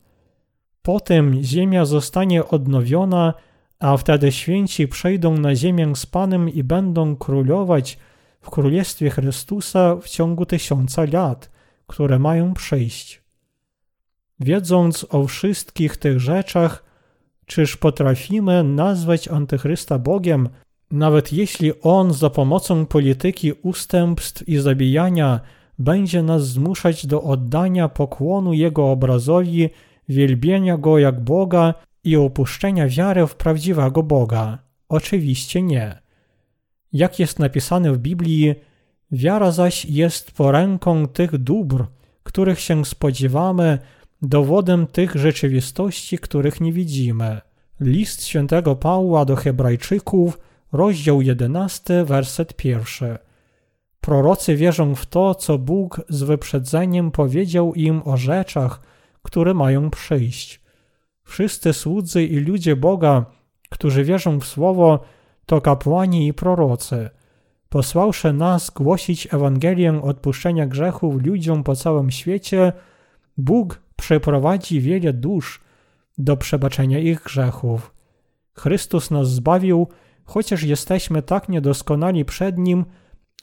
Potem 0.82 1.44
ziemia 1.44 1.86
zostanie 1.86 2.46
odnowiona, 2.46 3.34
a 3.80 3.98
wtedy 3.98 4.32
święci 4.32 4.88
przejdą 4.88 5.38
na 5.38 5.56
ziemię 5.56 5.96
z 5.96 6.06
Panem 6.06 6.50
i 6.50 6.64
będą 6.64 7.16
królować 7.16 7.98
w 8.42 8.50
Królestwie 8.50 9.10
Chrystusa 9.10 9.96
w 9.96 10.10
ciągu 10.10 10.46
tysiąca 10.46 11.06
lat, 11.14 11.52
które 11.88 12.20
mają 12.20 12.54
przyjść. 12.54 13.22
Wiedząc 14.40 15.06
o 15.10 15.28
wszystkich 15.28 15.98
tych 15.98 16.20
rzeczach, 16.20 16.84
czyż 17.46 17.78
potrafimy 17.78 18.64
nazwać 18.64 19.28
Antychrysta 19.28 20.00
Bogiem, 20.00 20.50
Nawet 20.92 21.34
jeśli 21.34 21.72
On 21.82 22.14
za 22.14 22.30
pomocą 22.30 22.86
polityki 22.86 23.54
ustępstw 23.54 24.50
i 24.50 24.58
zabijania 24.58 25.40
będzie 25.80 26.24
nas 26.24 26.48
zmuszać 26.48 27.06
do 27.06 27.24
oddania 27.24 27.90
pokłonu 27.90 28.54
Jego 28.54 28.92
obrazowi, 28.92 29.70
wielbienia 30.10 30.78
Go 30.78 31.00
jak 31.00 31.24
Boga 31.24 31.74
i 32.04 32.18
opuszczenia 32.18 32.88
wiary 32.88 33.28
w 33.28 33.36
prawdziwego 33.36 34.04
Boga. 34.04 34.58
Oczywiście 34.90 35.62
nie. 35.62 36.02
Jak 36.94 37.20
jest 37.20 37.40
napisane 37.40 37.94
w 37.94 37.98
Biblii, 37.98 38.56
wiara 39.12 39.52
zaś 39.52 39.86
jest 39.86 40.32
poręką 40.32 41.08
tych 41.08 41.38
dóbr, 41.38 41.86
których 42.24 42.60
się 42.60 42.86
spodziewamy, 42.86 43.80
dowodem 44.22 44.88
tych 44.88 45.16
rzeczywistości, 45.16 46.18
których 46.18 46.62
nie 46.62 46.74
widzimy. 46.74 47.42
List 47.80 48.26
świętego 48.26 48.76
Pawła 48.76 49.26
do 49.26 49.36
Hebrajczyków, 49.36 50.40
rozdział 50.72 51.22
11, 51.22 52.06
werset 52.06 52.56
pierwszy. 52.56 53.18
Prorocy 54.02 54.56
wierzą 54.56 54.96
w 54.96 55.06
to, 55.06 55.36
co 55.36 55.58
Bóg 55.58 56.02
z 56.10 56.24
wyprzedzeniem 56.24 57.12
powiedział 57.12 57.74
im 57.74 58.02
o 58.06 58.18
rzeczach, 58.18 58.82
które 59.22 59.54
mają 59.54 59.90
przyjść. 59.90 60.62
Wszyscy 61.24 61.74
słudzy 61.74 62.24
i 62.24 62.40
ludzie 62.40 62.76
Boga, 62.76 63.26
którzy 63.70 64.04
wierzą 64.04 64.40
w 64.40 64.46
Słowo, 64.46 65.04
to 65.52 65.62
kapłani 65.62 66.28
i 66.28 66.34
prorocy. 66.34 67.10
Posłałszy 67.70 68.34
nas 68.34 68.70
głosić 68.70 69.28
Ewangelię 69.34 70.02
odpuszczenia 70.02 70.68
grzechów 70.68 71.26
ludziom 71.26 71.64
po 71.64 71.76
całym 71.76 72.12
świecie, 72.12 72.74
Bóg 73.38 73.82
przeprowadzi 73.96 74.82
wiele 74.82 75.14
dusz 75.14 75.62
do 76.18 76.38
przebaczenia 76.38 77.00
ich 77.00 77.24
grzechów. 77.24 77.94
Chrystus 78.54 79.12
nas 79.12 79.30
zbawił, 79.30 79.88
chociaż 80.24 80.64
jesteśmy 80.64 81.22
tak 81.22 81.50
niedoskonali 81.50 82.26
przed 82.26 82.58
Nim, 82.58 82.86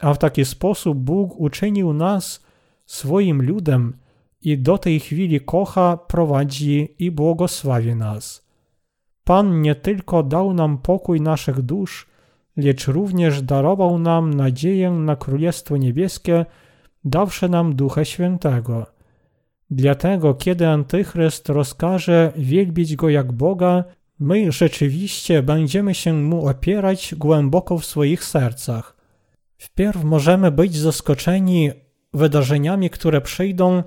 a 0.01 0.15
w 0.15 0.19
taki 0.19 0.45
sposób 0.45 0.99
Bóg 0.99 1.41
uczynił 1.41 1.93
nas 1.93 2.45
swoim 2.87 3.43
ludem 3.43 3.97
i 4.43 4.59
do 4.59 4.79
tej 4.79 5.01
chwili 5.01 5.41
kocha, 5.41 5.97
prowadzi 5.97 6.95
i 6.99 7.11
błogosławi 7.11 7.95
nas. 7.95 8.48
Pan 9.29 9.63
nie 9.63 9.75
tylko 9.75 10.23
dał 10.23 10.55
nam 10.55 10.79
pokój 10.79 11.21
naszych 11.21 11.63
dusz, 11.63 12.07
lecz 12.57 12.87
również 12.87 13.43
darował 13.43 13.99
nam 13.99 14.35
nadzieję 14.35 14.91
na 14.91 15.17
Królestwo 15.17 15.77
Niebieskie, 15.77 16.47
dawszy 17.05 17.49
nam 17.49 17.77
Ducha 17.77 18.05
Świętego. 18.05 18.87
Dlatego, 19.71 20.35
kiedy 20.35 20.69
Antychryst 20.69 21.49
rozkaże 21.49 22.33
wielbić 22.37 22.97
Go 22.97 23.09
jak 23.09 23.33
Boga, 23.33 23.85
my 24.19 24.53
rzeczywiście 24.53 25.43
będziemy 25.43 25.95
się 25.95 26.13
Mu 26.13 26.47
opierać 26.49 27.15
głęboko 27.19 27.79
w 27.79 27.85
swoich 27.85 28.25
sercach. 28.25 28.97
Wpierw 29.59 30.05
możemy 30.05 30.51
być 30.51 30.77
zaskoczeni 30.77 31.71
wydarzeniami, 32.15 32.91
które 32.91 33.21
przyjdą, 33.21 33.83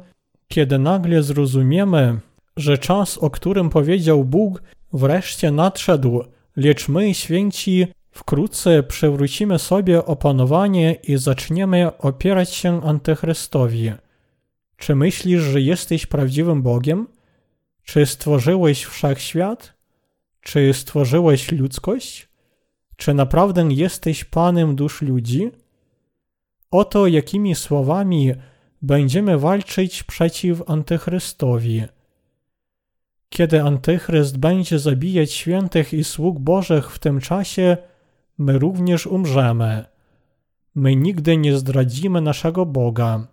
kiedy 0.48 0.80
nagle 0.80 1.24
zrozumiemy, 1.24 2.20
że 2.58 2.78
czas, 2.78 3.18
o 3.18 3.30
którym 3.30 3.70
powiedział 3.70 4.26
Bóg, 4.26 4.62
wreszcie 4.94 5.52
nadszedł, 5.52 6.24
lecz 6.56 6.88
my, 6.88 7.14
święci, 7.14 7.88
wkrótce 8.12 8.84
przywrócimy 8.84 9.60
sobie 9.60 10.06
opanowanie 10.06 10.94
i 10.94 11.18
zaczniemy 11.18 11.98
opierać 11.98 12.54
się 12.54 12.84
Antychrystowi. 12.84 13.92
Czy 14.78 14.96
myślisz, 14.96 15.42
że 15.42 15.62
jesteś 15.62 16.06
prawdziwym 16.06 16.62
Bogiem? 16.62 17.08
Czy 17.84 18.06
stworzyłeś 18.06 18.84
wszechświat? 18.84 19.74
Czy 20.42 20.74
stworzyłeś 20.74 21.52
ludzkość? 21.52 22.30
Czy 22.96 23.14
naprawdę 23.14 23.68
jesteś 23.72 24.24
Panem 24.24 24.76
dusz 24.76 25.02
ludzi? 25.02 25.52
Oto 26.72 27.08
jakimi 27.08 27.56
słowami 27.56 28.34
będziemy 28.82 29.38
walczyć 29.38 30.04
przeciw 30.04 30.70
Antychrystowi. 30.70 31.84
Kiedy 33.34 33.62
Antychryst 33.62 34.38
będzie 34.38 34.80
zabijać 34.80 35.32
świętych 35.32 35.94
i 35.94 36.04
sług 36.04 36.40
Bożych 36.40 36.92
w 36.92 37.00
tym 37.00 37.20
czasie, 37.20 37.78
my 38.38 38.60
również 38.60 39.08
umrzemy. 39.08 39.86
My 40.76 40.96
nigdy 40.96 41.38
nie 41.38 41.58
zdradzimy 41.58 42.22
naszego 42.22 42.66
Boga. 42.66 43.28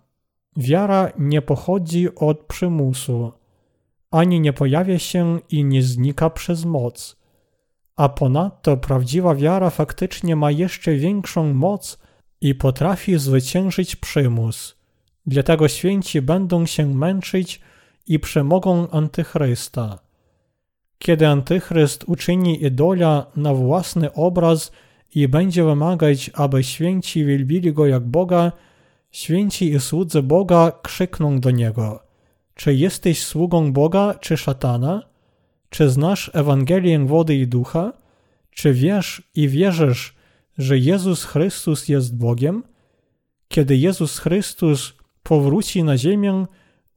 Wiara 0.57 1.11
nie 1.17 1.41
pochodzi 1.41 2.15
od 2.15 2.39
przymusu, 2.39 3.31
ani 4.11 4.39
nie 4.39 4.53
pojawia 4.53 4.99
się 4.99 5.39
i 5.49 5.63
nie 5.65 5.83
znika 5.83 6.29
przez 6.29 6.65
moc. 6.65 7.19
A 7.95 8.09
ponadto 8.09 8.77
prawdziwa 8.77 9.35
wiara 9.35 9.69
faktycznie 9.69 10.35
ma 10.35 10.51
jeszcze 10.51 10.95
większą 10.95 11.53
moc 11.53 11.99
i 12.41 12.55
potrafi 12.55 13.19
zwyciężyć 13.19 13.95
przymus. 13.95 14.75
Dlatego 15.25 15.67
święci 15.67 16.21
będą 16.21 16.65
się 16.65 16.85
męczyć 16.85 17.61
i 18.09 18.19
przemogą 18.19 18.89
Antychrysta. 18.89 19.99
Kiedy 20.97 21.27
Antychryst 21.27 22.03
uczyni 22.07 22.63
idola 22.63 23.25
na 23.35 23.53
własny 23.53 24.13
obraz 24.13 24.71
i 25.15 25.27
będzie 25.27 25.63
wymagać, 25.63 26.31
aby 26.33 26.63
święci 26.63 27.25
wielbili 27.25 27.73
go 27.73 27.85
jak 27.85 28.03
Boga, 28.07 28.51
święci 29.11 29.71
i 29.73 29.79
słudzy 29.79 30.23
Boga 30.23 30.71
krzykną 30.81 31.39
do 31.39 31.51
niego: 31.51 31.99
Czy 32.55 32.73
jesteś 32.73 33.23
sługą 33.23 33.73
Boga 33.73 34.13
czy 34.13 34.37
szatana? 34.37 35.03
Czy 35.69 35.89
znasz 35.89 36.31
Ewangelię 36.33 36.99
wody 36.99 37.35
i 37.35 37.47
ducha? 37.47 37.93
Czy 38.51 38.73
wiesz 38.73 39.23
i 39.35 39.47
wierzysz, 39.47 40.15
że 40.57 40.77
Jezus 40.77 41.23
Chrystus 41.23 41.87
jest 41.87 42.17
Bogiem? 42.17 42.63
Kiedy 43.47 43.77
Jezus 43.77 44.19
Chrystus 44.19 44.93
powróci 45.23 45.83
na 45.83 45.97
ziemię, 45.97 46.45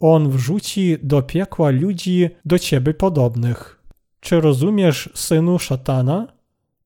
On 0.05 0.31
wrzuci 0.31 0.97
do 1.03 1.23
piekła 1.23 1.71
ludzi 1.71 2.31
do 2.45 2.59
Ciebie 2.59 2.95
podobnych. 2.95 3.83
Czy 4.21 4.41
rozumiesz, 4.41 5.11
synu 5.15 5.59
szatana? 5.59 6.33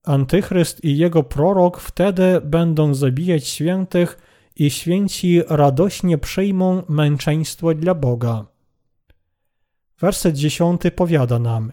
Antychryst 0.03 0.83
i 0.83 0.97
jego 0.97 1.23
prorok 1.23 1.79
wtedy 1.79 2.41
będą 2.43 2.93
zabijać 2.93 3.47
świętych 3.47 4.17
i 4.55 4.69
święci 4.69 5.41
radośnie 5.49 6.17
przyjmą 6.17 6.83
męczeństwo 6.89 7.73
dla 7.73 7.95
Boga. 7.95 8.45
Werset 9.99 10.35
dziesiąty 10.35 10.91
powiada 10.91 11.39
nam, 11.39 11.71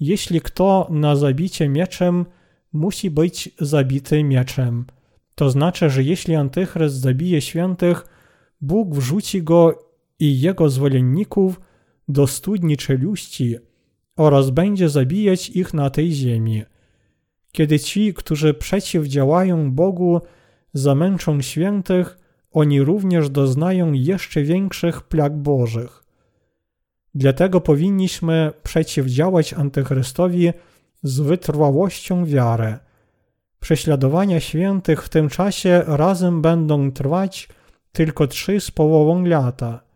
jeśli 0.00 0.40
kto 0.40 0.86
na 0.90 1.16
zabicie 1.16 1.68
mieczem, 1.68 2.26
musi 2.72 3.10
być 3.10 3.50
zabity 3.60 4.24
mieczem. 4.24 4.86
To 5.34 5.50
znaczy, 5.50 5.90
że 5.90 6.02
jeśli 6.02 6.34
Antychryst 6.34 6.96
zabije 7.00 7.40
świętych, 7.40 8.06
Bóg 8.60 8.94
wrzuci 8.94 9.42
go 9.42 9.91
i 10.22 10.40
jego 10.40 10.70
zwolenników 10.70 11.60
do 12.08 12.26
studni 12.26 12.76
czeluści 12.76 13.56
oraz 14.16 14.50
będzie 14.50 14.88
zabijać 14.88 15.50
ich 15.50 15.74
na 15.74 15.90
tej 15.90 16.12
ziemi. 16.12 16.62
Kiedy 17.52 17.78
ci, 17.78 18.14
którzy 18.14 18.54
przeciwdziałają 18.54 19.72
Bogu, 19.72 20.20
zamęczą 20.72 21.40
świętych, 21.40 22.18
oni 22.52 22.82
również 22.82 23.30
doznają 23.30 23.92
jeszcze 23.92 24.42
większych 24.42 25.02
plag 25.02 25.36
Bożych. 25.36 26.04
Dlatego 27.14 27.60
powinniśmy 27.60 28.52
przeciwdziałać 28.62 29.52
Antychrystowi 29.52 30.52
z 31.02 31.20
wytrwałością 31.20 32.24
wiary. 32.24 32.78
Prześladowania 33.60 34.40
świętych 34.40 35.04
w 35.04 35.08
tym 35.08 35.28
czasie 35.28 35.82
razem 35.86 36.42
będą 36.42 36.92
trwać 36.92 37.48
tylko 37.92 38.26
trzy 38.26 38.60
z 38.60 38.70
połową 38.70 39.24
lata, 39.24 39.91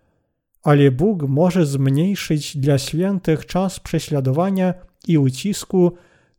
ale 0.66 0.90
Bóg 0.90 1.22
może 1.22 1.66
zmniejszyć 1.66 2.56
dla 2.56 2.78
świętych 2.78 3.46
czas 3.46 3.80
prześladowania 3.80 4.74
i 5.08 5.18
ucisku 5.18 5.92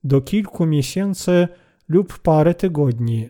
do 0.03 0.21
kilku 0.21 0.65
miesięcy 0.65 1.47
lub 1.89 2.19
parę 2.19 2.53
tygodni. 2.53 3.29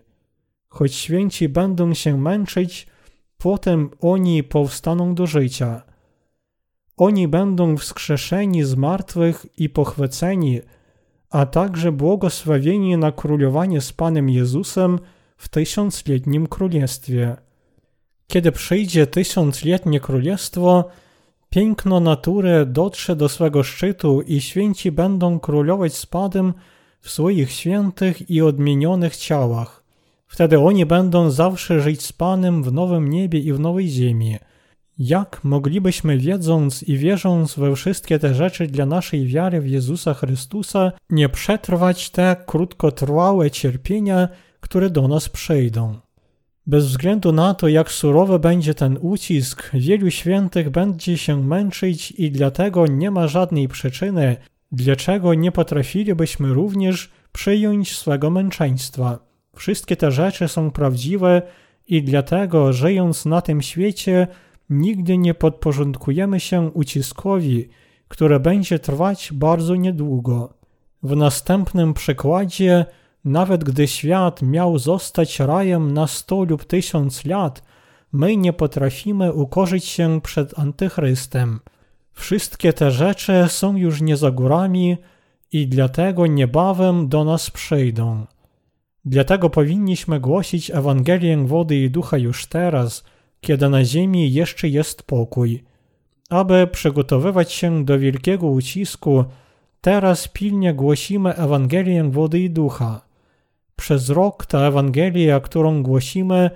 Choć 0.68 0.94
święci 0.96 1.50
będą 1.50 1.94
się 1.94 2.18
męczyć, 2.18 2.88
potem 3.38 3.90
oni 4.02 4.44
powstaną 4.44 5.16
do 5.16 5.28
życia. 5.28 5.82
Oni 6.98 7.28
będą 7.28 7.78
wskrzeszeni 7.78 8.64
z 8.64 8.76
martwych 8.76 9.46
i 9.58 9.70
pochwyceni, 9.70 10.62
a 11.30 11.46
także 11.46 11.92
błogosławieni 11.92 12.98
na 12.98 13.12
królowanie 13.12 13.82
z 13.82 13.94
Panem 13.94 14.30
Jezusem 14.30 15.00
w 15.38 15.50
tysiącletnim 15.50 16.48
królestwie. 16.48 17.47
Kiedy 18.28 18.52
przyjdzie 18.52 19.08
tysiącletnie 19.08 20.00
królestwo, 20.00 20.90
piękno 21.50 22.00
natury 22.00 22.66
dotrze 22.66 23.16
do 23.16 23.30
swego 23.30 23.64
szczytu 23.64 24.22
i 24.22 24.42
święci 24.42 24.92
będą 24.92 25.40
królować 25.40 25.94
z 25.94 26.06
Panem 26.06 26.54
w 27.02 27.10
swoich 27.10 27.52
świętych 27.52 28.30
i 28.30 28.42
odmienionych 28.42 29.16
ciałach. 29.16 29.84
Wtedy 30.28 30.60
oni 30.60 30.86
będą 30.86 31.30
zawsze 31.30 31.82
żyć 31.82 32.02
z 32.02 32.14
Panem 32.14 32.64
w 32.64 32.74
nowym 32.74 33.10
niebie 33.10 33.40
i 33.40 33.54
w 33.54 33.60
nowej 33.60 33.90
ziemi. 33.90 34.38
Jak 35.00 35.44
moglibyśmy, 35.44 36.18
wiedząc 36.18 36.84
i 36.84 36.98
wierząc 36.98 37.56
we 37.56 37.76
wszystkie 37.76 38.20
te 38.20 38.34
rzeczy 38.34 38.68
dla 38.68 38.86
naszej 38.86 39.28
wiary 39.28 39.62
w 39.62 39.68
Jezusa 39.68 40.14
Chrystusa, 40.14 40.92
nie 41.10 41.30
przetrwać 41.30 42.10
te 42.10 42.36
krótkotrwałe 42.46 43.52
cierpienia, 43.52 44.30
które 44.60 44.90
do 44.90 45.08
nas 45.08 45.30
przyjdą. 45.30 46.07
Bez 46.68 46.86
względu 46.86 47.32
na 47.32 47.54
to, 47.54 47.68
jak 47.68 47.92
surowy 47.92 48.40
będzie 48.40 48.74
ten 48.74 48.98
ucisk, 49.02 49.70
wielu 49.74 50.12
świętych 50.12 50.70
będzie 50.70 51.18
się 51.18 51.44
męczyć 51.44 52.12
i 52.12 52.32
dlatego 52.32 52.88
nie 52.88 53.12
ma 53.12 53.28
żadnej 53.28 53.68
przyczyny, 53.68 54.36
dlaczego 54.72 55.34
nie 55.34 55.52
potrafilibyśmy 55.52 56.54
również 56.54 57.12
przyjąć 57.32 57.98
swego 57.98 58.30
męczeństwa. 58.30 59.20
Wszystkie 59.56 59.96
te 59.96 60.12
rzeczy 60.12 60.48
są 60.48 60.72
prawdziwe 60.72 61.42
i 61.88 62.04
dlatego, 62.04 62.74
żyjąc 62.74 63.26
na 63.26 63.42
tym 63.42 63.62
świecie, 63.62 64.28
nigdy 64.70 65.18
nie 65.18 65.34
podporządkujemy 65.34 66.40
się 66.40 66.72
uciskowi, 66.74 67.70
które 68.08 68.40
będzie 68.40 68.80
trwać 68.80 69.30
bardzo 69.34 69.76
niedługo. 69.76 70.54
W 71.04 71.16
następnym 71.16 71.94
przykładzie, 71.94 72.86
nawet 73.28 73.64
gdy 73.64 73.88
świat 73.88 74.42
miał 74.42 74.80
zostać 74.80 75.40
rajem 75.40 75.94
na 75.94 76.08
sto 76.08 76.44
lub 76.44 76.66
tysiąc 76.66 77.26
lat, 77.26 77.64
my 78.12 78.38
nie 78.38 78.54
potrafimy 78.54 79.34
ukorzyć 79.34 79.86
się 79.86 80.22
przed 80.22 80.60
Antychrystem. 80.60 81.60
Wszystkie 82.14 82.74
te 82.74 82.92
rzeczy 82.92 83.46
są 83.48 83.76
już 83.76 84.02
nie 84.02 84.18
za 84.18 84.32
górami 84.32 84.98
i 85.52 85.68
dlatego 85.68 86.28
niebawem 86.28 87.08
do 87.08 87.24
nas 87.24 87.52
przyjdą. 87.52 88.26
Dlatego 89.06 89.50
powinniśmy 89.50 90.20
głosić 90.20 90.72
Ewangelię 90.72 91.38
wody 91.38 91.76
i 91.76 91.90
ducha 91.90 92.18
już 92.18 92.46
teraz, 92.46 93.04
kiedy 93.42 93.70
na 93.70 93.86
ziemi 93.86 94.34
jeszcze 94.34 94.68
jest 94.68 95.04
pokój. 95.04 95.64
Aby 96.30 96.68
przygotowywać 96.68 97.52
się 97.52 97.86
do 97.86 98.00
wielkiego 98.00 98.48
ucisku, 98.48 99.26
teraz 99.82 100.28
pilnie 100.28 100.74
głosimy 100.74 101.36
Ewangelię 101.36 102.04
wody 102.04 102.40
i 102.40 102.50
ducha. 102.50 103.07
Przez 103.78 104.10
rok 104.10 104.46
ta 104.46 104.60
Ewangelia, 104.60 105.40
którą 105.40 105.84
głosimy, 105.84 106.50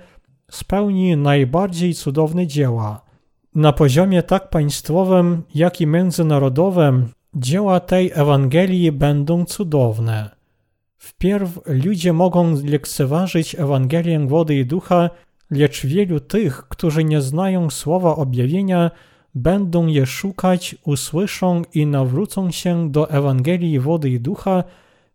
spełni 0.50 1.16
najbardziej 1.16 1.94
cudowne 1.94 2.46
dzieła. 2.46 3.04
Na 3.54 3.72
poziomie 3.72 4.22
tak 4.22 4.50
państwowym, 4.50 5.42
jak 5.54 5.80
i 5.80 5.86
międzynarodowym 5.86 7.08
dzieła 7.34 7.80
tej 7.80 8.10
Ewangelii 8.14 8.92
będą 8.92 9.44
cudowne. 9.44 10.30
Wpierw 10.98 11.60
ludzie 11.66 12.12
mogą 12.12 12.56
lekceważyć 12.64 13.54
Ewangelię 13.54 14.26
wody 14.26 14.54
i 14.54 14.66
ducha, 14.66 15.10
lecz 15.50 15.86
wielu 15.86 16.20
tych, 16.20 16.68
którzy 16.68 17.04
nie 17.04 17.20
znają 17.20 17.70
słowa 17.70 18.16
objawienia, 18.16 18.90
będą 19.34 19.86
je 19.86 20.06
szukać, 20.06 20.76
usłyszą 20.84 21.62
i 21.74 21.86
nawrócą 21.86 22.50
się 22.50 22.90
do 22.90 23.10
Ewangelii 23.10 23.80
wody 23.80 24.10
i 24.10 24.20
ducha, 24.20 24.64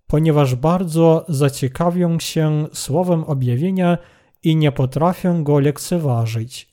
ponieważ 0.08 0.56
bardzo 0.56 1.26
zaciekawią 1.28 2.20
się 2.20 2.67
słowem 2.74 3.24
objawienia 3.24 3.98
i 4.43 4.56
nie 4.56 4.72
potrafią 4.72 5.43
go 5.43 5.60
lekceważyć. 5.60 6.70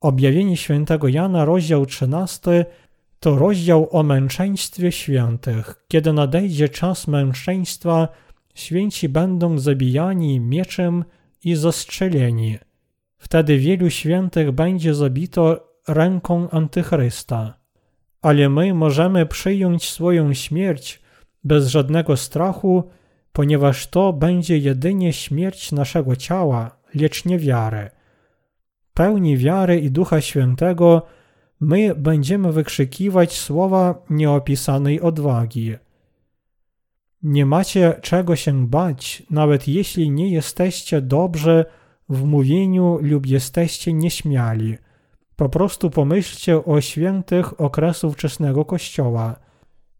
Objawienie 0.00 0.56
świętego 0.56 1.08
Jana, 1.08 1.44
rozdział 1.44 1.86
13, 1.86 2.64
to 3.20 3.36
rozdział 3.36 3.88
o 3.90 4.02
męczeństwie 4.02 4.92
świętych. 4.92 5.84
Kiedy 5.88 6.12
nadejdzie 6.12 6.68
czas 6.68 7.08
męczeństwa, 7.08 8.08
święci 8.54 9.08
będą 9.08 9.58
zabijani 9.58 10.40
mieczem 10.40 11.04
i 11.44 11.54
zastrzeleni. 11.54 12.58
Wtedy 13.18 13.58
wielu 13.58 13.90
świętych 13.90 14.50
będzie 14.50 14.94
zabito 14.94 15.68
ręką 15.88 16.50
Antychrysta. 16.50 17.54
Ale 18.22 18.48
my 18.48 18.74
możemy 18.74 19.26
przyjąć 19.26 19.88
swoją 19.88 20.34
śmierć 20.34 21.01
bez 21.44 21.68
żadnego 21.68 22.16
strachu, 22.16 22.90
ponieważ 23.32 23.86
to 23.86 24.12
będzie 24.12 24.58
jedynie 24.58 25.12
śmierć 25.12 25.72
naszego 25.72 26.16
ciała, 26.16 26.76
lecz 26.94 27.24
nie 27.24 27.38
wiary. 27.38 27.90
Pełni 28.94 29.36
wiary 29.36 29.80
i 29.80 29.90
Ducha 29.90 30.20
Świętego 30.20 31.02
my 31.60 31.94
będziemy 31.94 32.52
wykrzykiwać 32.52 33.38
słowa 33.38 34.02
nieopisanej 34.10 35.00
odwagi. 35.00 35.74
Nie 37.22 37.46
macie 37.46 37.94
czego 38.02 38.36
się 38.36 38.66
bać, 38.66 39.22
nawet 39.30 39.68
jeśli 39.68 40.10
nie 40.10 40.30
jesteście 40.30 41.00
dobrze 41.00 41.64
w 42.08 42.24
mówieniu 42.24 42.98
lub 43.02 43.26
jesteście 43.26 43.92
nieśmiali. 43.92 44.76
Po 45.36 45.48
prostu 45.48 45.90
pomyślcie 45.90 46.64
o 46.64 46.80
świętych 46.80 47.60
okresu 47.60 48.12
wczesnego 48.12 48.64
Kościoła. 48.64 49.36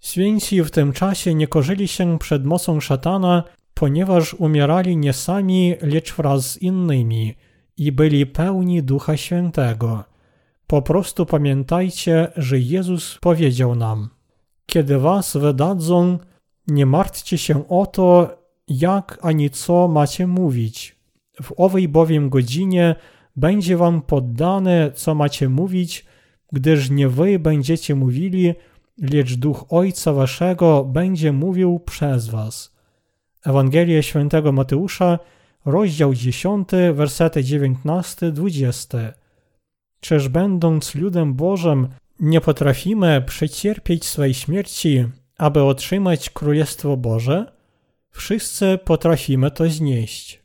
Święci 0.02 0.62
w 0.62 0.70
tym 0.70 0.92
czasie 0.92 1.34
nie 1.34 1.46
korzyli 1.46 1.88
się 1.88 2.18
przed 2.18 2.44
mocą 2.44 2.80
szatana, 2.80 3.44
ponieważ 3.74 4.34
umierali 4.34 4.96
nie 4.96 5.12
sami, 5.12 5.74
lecz 5.82 6.14
wraz 6.14 6.50
z 6.50 6.62
innymi 6.62 7.34
i 7.76 7.92
byli 7.92 8.26
pełni 8.26 8.82
Ducha 8.82 9.16
Świętego. 9.16 10.04
Po 10.66 10.82
prostu 10.82 11.26
pamiętajcie, 11.26 12.32
że 12.36 12.58
Jezus 12.58 13.18
powiedział 13.20 13.74
nam: 13.74 14.08
Kiedy 14.66 14.98
was 14.98 15.36
wydadzą, 15.36 16.18
nie 16.68 16.86
martwcie 16.86 17.38
się 17.38 17.68
o 17.68 17.86
to, 17.86 18.38
jak 18.68 19.18
ani 19.22 19.50
co 19.50 19.88
macie 19.88 20.26
mówić. 20.26 20.96
W 21.42 21.52
owej 21.56 21.88
bowiem 21.88 22.30
godzinie 22.30 22.94
będzie 23.36 23.76
wam 23.76 24.02
poddane, 24.02 24.92
co 24.94 25.14
macie 25.14 25.48
mówić, 25.48 26.06
gdyż 26.52 26.90
nie 26.90 27.08
wy 27.08 27.38
będziecie 27.38 27.94
mówili, 27.94 28.54
lecz 29.02 29.34
Duch 29.34 29.64
Ojca 29.68 30.12
Waszego 30.12 30.84
będzie 30.84 31.32
mówił 31.32 31.80
przez 31.80 32.28
Was. 32.28 32.76
Ewangelia 33.44 34.02
Świętego 34.02 34.52
Mateusza, 34.52 35.18
rozdział 35.64 36.14
10, 36.14 36.68
wersety 36.94 37.42
19-20. 37.42 39.12
Czyż 40.00 40.28
będąc 40.28 40.94
ludem 40.94 41.34
Bożym 41.34 41.88
nie 42.20 42.40
potrafimy 42.40 43.22
przecierpieć 43.26 44.04
swej 44.04 44.34
śmierci, 44.34 45.04
aby 45.38 45.62
otrzymać 45.62 46.30
Królestwo 46.30 46.96
Boże? 46.96 47.52
Wszyscy 48.10 48.78
potrafimy 48.84 49.50
to 49.50 49.68
znieść. 49.68 50.42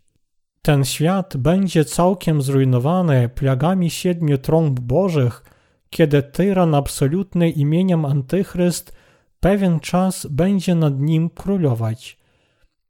Ten 0.61 0.85
świat 0.85 1.37
będzie 1.37 1.85
całkiem 1.85 2.41
zrujnowany 2.41 3.29
plagami 3.29 3.89
siedmiu 3.89 4.37
trąb 4.37 4.79
bożych, 4.79 5.43
kiedy 5.89 6.23
tyran 6.23 6.75
absolutny 6.75 7.49
imieniem 7.49 8.05
Antychryst 8.05 8.97
pewien 9.39 9.79
czas 9.79 10.25
będzie 10.25 10.75
nad 10.75 10.99
nim 10.99 11.29
królować. 11.29 12.17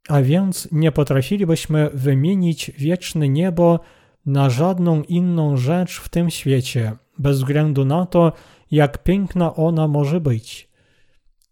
A 0.08 0.22
więc 0.22 0.68
nie 0.72 0.92
potrafilibyśmy 0.92 1.90
wymienić 1.94 2.70
wieczne 2.78 3.28
niebo 3.28 3.80
na 4.26 4.50
żadną 4.50 5.02
inną 5.02 5.56
rzecz 5.56 6.00
w 6.00 6.08
tym 6.08 6.30
świecie, 6.30 6.92
bez 7.18 7.38
względu 7.38 7.84
na 7.84 8.06
to, 8.06 8.32
jak 8.70 9.02
piękna 9.02 9.54
ona 9.54 9.88
może 9.88 10.20
być. 10.20 10.68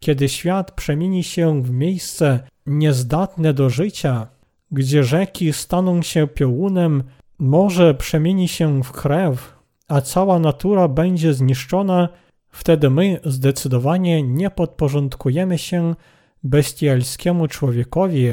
Kiedy 0.00 0.28
świat 0.28 0.72
przemieni 0.72 1.24
się 1.24 1.62
w 1.62 1.70
miejsce 1.70 2.40
niezdatne 2.66 3.54
do 3.54 3.70
życia, 3.70 4.26
gdzie 4.70 5.04
rzeki 5.04 5.52
staną 5.52 6.02
się 6.02 6.26
piołunem, 6.26 7.02
morze 7.38 7.94
przemieni 7.94 8.48
się 8.48 8.82
w 8.82 8.92
krew, 8.92 9.55
a 9.88 10.00
cała 10.00 10.38
natura 10.38 10.88
będzie 10.88 11.34
zniszczona, 11.34 12.08
wtedy 12.48 12.90
my 12.90 13.20
zdecydowanie 13.24 14.22
nie 14.22 14.50
podporządkujemy 14.50 15.58
się 15.58 15.94
bestialskiemu 16.42 17.48
człowiekowi, 17.48 18.32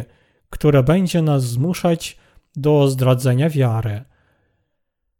które 0.49 0.83
będzie 0.83 1.21
nas 1.21 1.43
zmuszać 1.43 2.17
do 2.55 2.87
zdradzenia 2.87 3.49
wiary. 3.49 4.03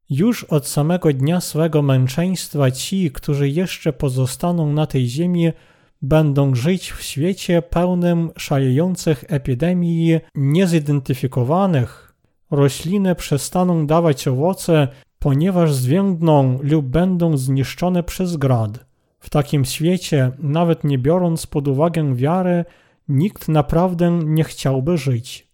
Już 0.10 0.44
od 0.44 0.68
samego 0.68 1.14
dnia 1.14 1.42
swego 1.42 1.82
męczeństwa 1.82 2.72
ci, 2.72 3.12
którzy 3.12 3.50
jeszcze 3.50 3.94
pozostaną 3.94 4.74
na 4.74 4.86
tej 4.86 5.08
ziemi, 5.08 5.52
będą 6.02 6.56
żyć 6.56 6.92
w 6.92 7.02
świecie 7.02 7.62
pełnym 7.62 8.32
szalejących 8.38 9.24
epidemii 9.28 10.20
niezidentyfikowanych. 10.36 12.14
Rośliny 12.52 13.16
przestaną 13.16 13.88
dawać 13.88 14.28
owoce, 14.28 14.88
ponieważ 15.24 15.74
zwiędną 15.74 16.60
lub 16.62 16.86
będą 16.86 17.38
zniszczone 17.38 18.04
przez 18.04 18.38
grad. 18.38 18.86
W 19.20 19.30
takim 19.30 19.66
świecie, 19.66 20.32
nawet 20.40 20.84
nie 20.84 20.98
biorąc 20.98 21.48
pod 21.48 21.68
uwagę 21.68 22.16
wiary, 22.16 22.66
nikt 23.08 23.48
naprawdę 23.48 24.12
nie 24.12 24.44
chciałby 24.44 24.98
żyć. 24.98 25.48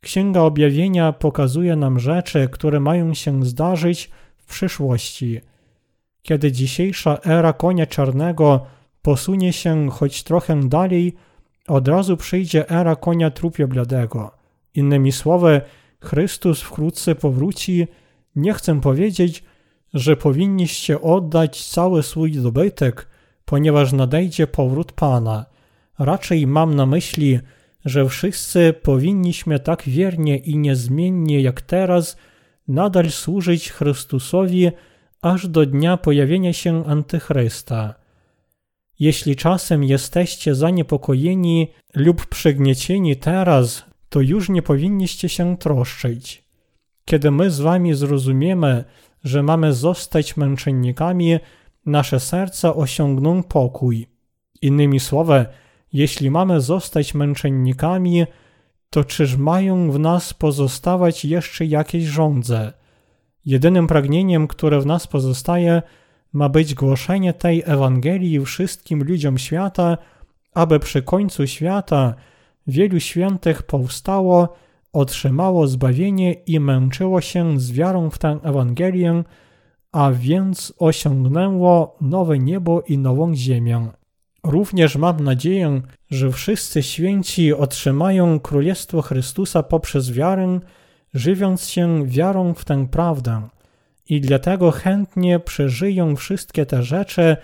Księga 0.00 0.40
Objawienia 0.40 1.12
pokazuje 1.12 1.76
nam 1.76 1.98
rzeczy, 1.98 2.48
które 2.52 2.80
mają 2.80 3.14
się 3.14 3.44
zdarzyć 3.44 4.10
w 4.36 4.46
przyszłości. 4.46 5.40
Kiedy 6.22 6.52
dzisiejsza 6.52 7.18
era 7.24 7.52
konia 7.52 7.86
czarnego 7.86 8.66
posunie 9.02 9.52
się 9.52 9.90
choć 9.90 10.22
trochę 10.22 10.68
dalej, 10.68 11.14
od 11.68 11.88
razu 11.88 12.16
przyjdzie 12.16 12.70
era 12.70 12.96
konia 12.96 13.30
trupio 13.30 13.68
bladego. 13.68 14.30
Innymi 14.74 15.12
słowy, 15.12 15.60
Chrystus 16.00 16.60
wkrótce 16.60 17.14
powróci. 17.14 17.86
Nie 18.38 18.54
chcę 18.54 18.80
powiedzieć, 18.80 19.44
że 19.94 20.16
powinniście 20.16 21.00
oddać 21.00 21.64
cały 21.64 22.02
swój 22.02 22.32
dobytek, 22.32 23.08
ponieważ 23.44 23.92
nadejdzie 23.92 24.46
powrót 24.46 24.92
Pana. 24.92 25.46
Raczej 25.98 26.46
mam 26.46 26.74
na 26.74 26.86
myśli, 26.86 27.40
że 27.84 28.08
wszyscy 28.08 28.74
powinniśmy 28.82 29.60
tak 29.60 29.82
wiernie 29.82 30.36
i 30.36 30.58
niezmiennie 30.58 31.40
jak 31.40 31.60
teraz 31.62 32.16
nadal 32.68 33.10
służyć 33.10 33.70
Chrystusowi 33.70 34.70
aż 35.22 35.48
do 35.48 35.66
dnia 35.66 35.96
pojawienia 35.96 36.52
się 36.52 36.86
Antychrysta. 36.86 37.94
Jeśli 38.98 39.36
czasem 39.36 39.84
jesteście 39.84 40.54
zaniepokojeni 40.54 41.68
lub 41.94 42.26
przygniecieni 42.26 43.16
teraz, 43.16 43.84
to 44.08 44.20
już 44.20 44.48
nie 44.48 44.62
powinniście 44.62 45.28
się 45.28 45.56
troszczyć. 45.56 46.47
Kiedy 47.08 47.30
my 47.30 47.50
z 47.50 47.60
wami 47.60 47.94
zrozumiemy, 47.94 48.84
że 49.24 49.42
mamy 49.42 49.72
zostać 49.72 50.36
męczennikami, 50.36 51.38
nasze 51.86 52.20
serca 52.20 52.74
osiągną 52.74 53.42
pokój. 53.42 54.06
Innymi 54.62 55.00
słowy, 55.00 55.46
jeśli 55.92 56.30
mamy 56.30 56.60
zostać 56.60 57.14
męczennikami, 57.14 58.24
to 58.90 59.04
czyż 59.04 59.36
mają 59.36 59.90
w 59.90 59.98
nas 59.98 60.34
pozostawać 60.34 61.24
jeszcze 61.24 61.64
jakieś 61.64 62.04
żądze? 62.04 62.72
Jedynym 63.44 63.86
pragnieniem, 63.86 64.48
które 64.48 64.80
w 64.80 64.86
nas 64.86 65.06
pozostaje, 65.06 65.82
ma 66.32 66.48
być 66.48 66.74
głoszenie 66.74 67.32
tej 67.32 67.62
Ewangelii 67.66 68.44
wszystkim 68.44 69.04
ludziom 69.04 69.38
świata, 69.38 69.98
aby 70.54 70.80
przy 70.80 71.02
końcu 71.02 71.46
świata 71.46 72.14
wielu 72.66 73.00
świętych 73.00 73.62
powstało, 73.62 74.56
otrzymało 74.92 75.66
zbawienie 75.66 76.32
i 76.32 76.60
męczyło 76.60 77.20
się 77.20 77.60
z 77.60 77.72
wiarą 77.72 78.10
w 78.10 78.18
tę 78.18 78.38
Ewangelię, 78.42 79.24
a 79.92 80.10
więc 80.10 80.72
osiągnęło 80.78 81.96
nowe 82.00 82.38
niebo 82.38 82.82
i 82.82 82.98
nową 82.98 83.34
ziemię. 83.34 83.88
Również 84.44 84.96
mam 84.96 85.20
nadzieję, 85.20 85.82
że 86.10 86.32
wszyscy 86.32 86.82
święci 86.82 87.54
otrzymają 87.54 88.40
Królestwo 88.40 89.02
Chrystusa 89.02 89.62
poprzez 89.62 90.12
wiarę, 90.12 90.60
żywiąc 91.14 91.68
się 91.68 92.06
wiarą 92.06 92.54
w 92.54 92.64
tę 92.64 92.86
prawdę 92.86 93.48
i 94.08 94.20
dlatego 94.20 94.70
chętnie 94.70 95.40
przeżyją 95.40 96.16
wszystkie 96.16 96.66
te 96.66 96.82
rzeczy, 96.82 97.36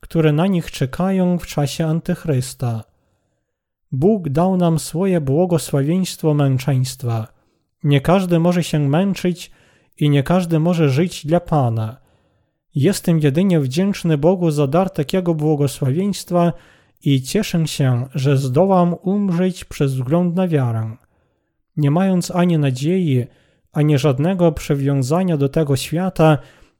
które 0.00 0.32
na 0.32 0.46
nich 0.46 0.70
czekają 0.70 1.38
w 1.38 1.46
czasie 1.46 1.86
Antychrysta. 1.86 2.91
Bóg 3.92 4.28
dał 4.28 4.56
nam 4.56 4.78
swoje 4.78 5.20
błogosławieństwo 5.20 6.34
męczeństwa. 6.34 7.26
Nie 7.84 8.00
każdy 8.00 8.38
może 8.38 8.64
się 8.64 8.78
męczyć 8.78 9.50
i 9.98 10.10
nie 10.10 10.22
każdy 10.22 10.60
może 10.60 10.88
żyć 10.90 11.26
dla 11.26 11.40
Pana. 11.40 11.96
Jestem 12.74 13.18
jedynie 13.18 13.60
wdzięczny 13.60 14.18
Bogu 14.18 14.50
za 14.50 14.66
dar 14.66 14.90
takiego 14.90 15.34
błogosławieństwa 15.34 16.52
i 17.04 17.22
cieszę 17.22 17.66
się, 17.66 18.06
że 18.14 18.36
zdołam 18.36 18.94
umrzeć 19.02 19.64
przez 19.64 19.94
wzgląd 19.94 20.36
na 20.36 20.48
wiarę. 20.48 20.96
Nie 21.76 21.90
mając 21.90 22.30
ani 22.30 22.58
nadziei, 22.58 23.26
ani 23.72 23.98
żadnego 23.98 24.52
przywiązania 24.52 25.36
do 25.36 25.48
tego 25.48 25.76
świata, 25.76 26.38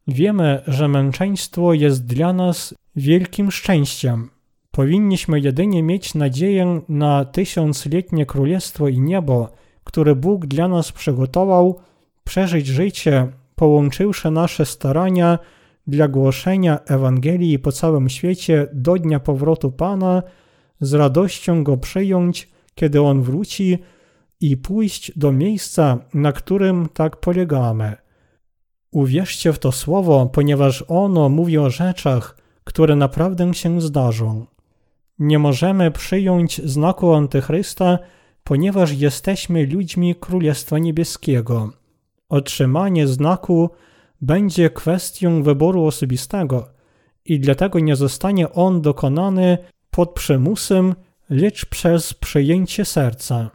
wiemy, 0.08 0.62
że 0.66 0.88
męczeństwo 0.88 1.72
jest 1.72 2.06
dla 2.06 2.32
nas 2.32 2.74
wielkim 2.96 3.50
szczęściem. 3.50 4.30
Powinniśmy 4.72 5.40
jedynie 5.40 5.82
mieć 5.82 6.14
nadzieję 6.14 6.80
na 6.88 7.24
tysiącletnie 7.24 8.26
królestwo 8.26 8.88
i 8.88 9.00
niebo, 9.00 9.52
które 9.84 10.14
Bóg 10.14 10.46
dla 10.46 10.68
nas 10.68 10.92
przygotował, 10.92 11.78
przeżyć 12.24 12.66
życie, 12.66 13.28
połączywszy 13.54 14.30
nasze 14.30 14.66
starania 14.66 15.38
dla 15.86 16.08
głoszenia 16.08 16.78
Ewangelii 16.86 17.58
po 17.58 17.72
całym 17.72 18.08
świecie 18.08 18.68
do 18.72 18.94
dnia 18.94 19.20
powrotu 19.20 19.72
Pana, 19.72 20.22
z 20.80 20.94
radością 20.94 21.64
go 21.64 21.76
przyjąć, 21.76 22.48
kiedy 22.74 23.02
On 23.02 23.22
wróci 23.22 23.78
i 24.40 24.56
pójść 24.56 25.18
do 25.18 25.32
miejsca, 25.32 25.98
na 26.14 26.32
którym 26.32 26.88
tak 26.88 27.16
polegamy. 27.16 27.96
Uwierzcie 28.92 29.52
w 29.52 29.58
to 29.58 29.72
słowo, 29.72 30.26
ponieważ 30.26 30.84
ono 30.88 31.28
mówi 31.28 31.58
o 31.58 31.70
rzeczach, 31.70 32.36
które 32.64 32.96
naprawdę 32.96 33.54
się 33.54 33.80
zdarzą. 33.80 34.46
Nie 35.18 35.38
możemy 35.38 35.90
przyjąć 35.90 36.62
znaku 36.64 37.12
Antychrysta, 37.12 37.98
ponieważ 38.44 38.92
jesteśmy 38.92 39.66
ludźmi 39.66 40.14
Królestwa 40.14 40.78
Niebieskiego. 40.78 41.70
Otrzymanie 42.28 43.06
znaku 43.06 43.70
będzie 44.20 44.70
kwestią 44.70 45.42
wyboru 45.42 45.84
osobistego 45.84 46.68
i 47.24 47.40
dlatego 47.40 47.80
nie 47.80 47.96
zostanie 47.96 48.52
on 48.52 48.82
dokonany 48.82 49.58
pod 49.90 50.14
przymusem, 50.14 50.94
lecz 51.30 51.66
przez 51.66 52.14
przejęcie 52.14 52.84
serca. 52.84 53.50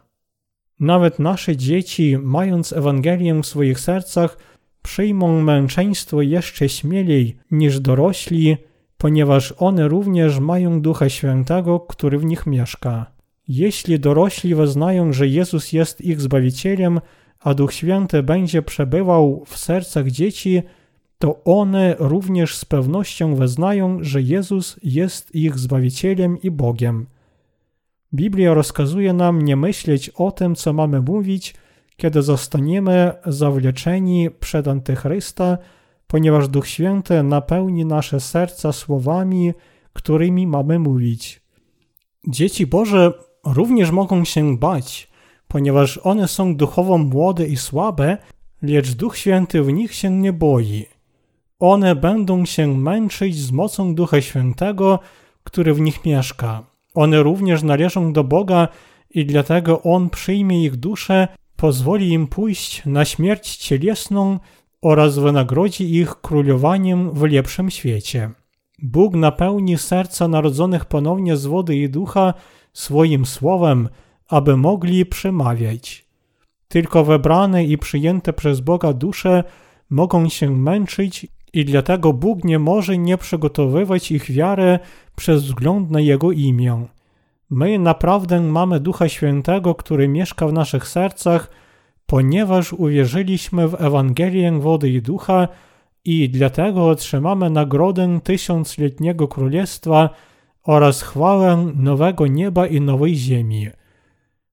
Nawet 0.80 1.18
nasze 1.18 1.56
dzieci, 1.56 2.18
mając 2.22 2.72
Ewangelię 2.72 3.34
w 3.42 3.46
swoich 3.46 3.80
sercach, 3.80 4.38
przyjmą 4.82 5.42
męczeństwo 5.42 6.22
jeszcze 6.22 6.68
śmielej 6.68 7.36
niż 7.50 7.80
dorośli, 7.80 8.56
ponieważ 8.98 9.54
one 9.58 9.88
również 9.88 10.38
mają 10.38 10.80
Ducha 10.80 11.08
Świętego, 11.08 11.80
który 11.80 12.18
w 12.18 12.24
nich 12.24 12.46
mieszka. 12.46 13.06
Jeśli 13.48 14.00
dorośli 14.00 14.54
wyznają, 14.54 15.12
że 15.12 15.26
Jezus 15.26 15.72
jest 15.72 16.00
ich 16.00 16.20
Zbawicielem, 16.20 17.00
a 17.40 17.54
Duch 17.54 17.72
Święty 17.72 18.22
będzie 18.22 18.62
przebywał 18.62 19.44
w 19.46 19.58
sercach 19.58 20.10
dzieci, 20.10 20.62
to 21.18 21.44
one 21.44 21.96
również 21.98 22.56
z 22.56 22.64
pewnością 22.64 23.34
wyznają, 23.34 23.98
że 24.00 24.22
Jezus 24.22 24.76
jest 24.82 25.34
ich 25.34 25.58
Zbawicielem 25.58 26.42
i 26.42 26.50
Bogiem. 26.50 27.06
Biblia 28.14 28.54
rozkazuje 28.54 29.12
nam 29.12 29.42
nie 29.42 29.56
myśleć 29.56 30.08
o 30.08 30.32
tym, 30.32 30.54
co 30.54 30.72
mamy 30.72 31.00
mówić, 31.00 31.54
kiedy 31.96 32.22
zostaniemy 32.22 33.12
zawleczeni 33.26 34.30
przed 34.40 34.68
Antychrysta, 34.68 35.58
ponieważ 36.08 36.48
Duch 36.48 36.68
Święty 36.68 37.22
napełni 37.22 37.84
nasze 37.84 38.20
serca 38.20 38.72
słowami, 38.72 39.52
którymi 39.92 40.46
mamy 40.46 40.78
mówić. 40.78 41.40
Dzieci 42.28 42.66
Boże 42.66 43.12
również 43.46 43.90
mogą 43.90 44.24
się 44.24 44.58
bać, 44.58 45.08
ponieważ 45.48 45.98
one 46.02 46.28
są 46.28 46.56
duchowo 46.56 46.98
młode 46.98 47.46
i 47.46 47.56
słabe, 47.56 48.18
lecz 48.62 48.90
Duch 48.90 49.16
Święty 49.16 49.62
w 49.62 49.72
nich 49.72 49.94
się 49.94 50.10
nie 50.10 50.32
boi. 50.32 50.86
One 51.58 51.94
będą 51.94 52.44
się 52.44 52.66
męczyć 52.66 53.36
z 53.36 53.50
mocą 53.52 53.94
Ducha 53.94 54.20
Świętego, 54.20 54.98
który 55.44 55.74
w 55.74 55.80
nich 55.80 56.04
mieszka. 56.04 56.62
One 56.94 57.22
również 57.22 57.62
należą 57.62 58.12
do 58.12 58.24
Boga 58.24 58.68
i 59.10 59.26
dlatego 59.26 59.82
On 59.82 60.10
przyjmie 60.10 60.64
ich 60.64 60.76
duszę, 60.76 61.28
pozwoli 61.56 62.08
im 62.08 62.26
pójść 62.26 62.82
na 62.86 63.04
śmierć 63.04 63.56
cielesną 63.56 64.38
oraz 64.82 65.18
wynagrodzi 65.18 65.94
ich 65.94 66.14
królowaniem 66.14 67.10
w 67.10 67.22
lepszym 67.22 67.70
świecie. 67.70 68.30
Bóg 68.82 69.14
napełni 69.14 69.78
serca 69.78 70.28
narodzonych 70.28 70.84
ponownie 70.84 71.36
z 71.36 71.46
wody 71.46 71.76
i 71.76 71.88
ducha 71.88 72.34
swoim 72.72 73.26
słowem, 73.26 73.88
aby 74.28 74.56
mogli 74.56 75.06
przemawiać. 75.06 76.08
Tylko 76.68 77.04
wybrane 77.04 77.64
i 77.64 77.78
przyjęte 77.78 78.32
przez 78.32 78.60
Boga 78.60 78.92
dusze 78.92 79.44
mogą 79.90 80.28
się 80.28 80.56
męczyć 80.56 81.26
i 81.52 81.64
dlatego 81.64 82.12
Bóg 82.12 82.44
nie 82.44 82.58
może 82.58 82.98
nie 82.98 83.18
przygotowywać 83.18 84.10
ich 84.10 84.30
wiary 84.30 84.78
przez 85.16 85.44
wzgląd 85.44 85.90
na 85.90 86.00
Jego 86.00 86.32
imię. 86.32 86.86
My 87.50 87.78
naprawdę 87.78 88.40
mamy 88.40 88.80
Ducha 88.80 89.08
Świętego, 89.08 89.74
który 89.74 90.08
mieszka 90.08 90.48
w 90.48 90.52
naszych 90.52 90.88
sercach, 90.88 91.50
ponieważ 92.10 92.72
uwierzyliśmy 92.72 93.68
w 93.68 93.74
Ewangelię 93.74 94.52
wody 94.52 94.90
i 94.90 95.02
ducha 95.02 95.48
i 96.04 96.28
dlatego 96.30 96.88
otrzymamy 96.88 97.50
nagrodę 97.50 98.20
tysiącletniego 98.24 99.28
królestwa 99.28 100.10
oraz 100.62 101.02
chwałę 101.02 101.72
nowego 101.76 102.26
nieba 102.26 102.66
i 102.66 102.80
nowej 102.80 103.16
ziemi. 103.16 103.68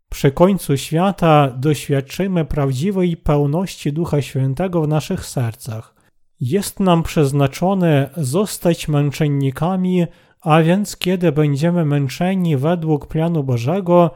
Przy 0.09 0.31
końcu 0.31 0.77
świata 0.77 1.53
doświadczymy 1.57 2.45
prawdziwej 2.45 3.17
pełności 3.17 3.93
Ducha 3.93 4.21
Świętego 4.21 4.81
w 4.81 4.87
naszych 4.87 5.25
sercach. 5.25 5.95
Jest 6.39 6.79
nam 6.79 7.03
przeznaczone 7.03 8.09
zostać 8.17 8.87
męczennikami, 8.87 10.05
a 10.41 10.61
więc 10.61 10.97
kiedy 10.97 11.31
będziemy 11.31 11.85
męczeni 11.85 12.57
według 12.57 13.07
planu 13.07 13.43
Bożego, 13.43 14.11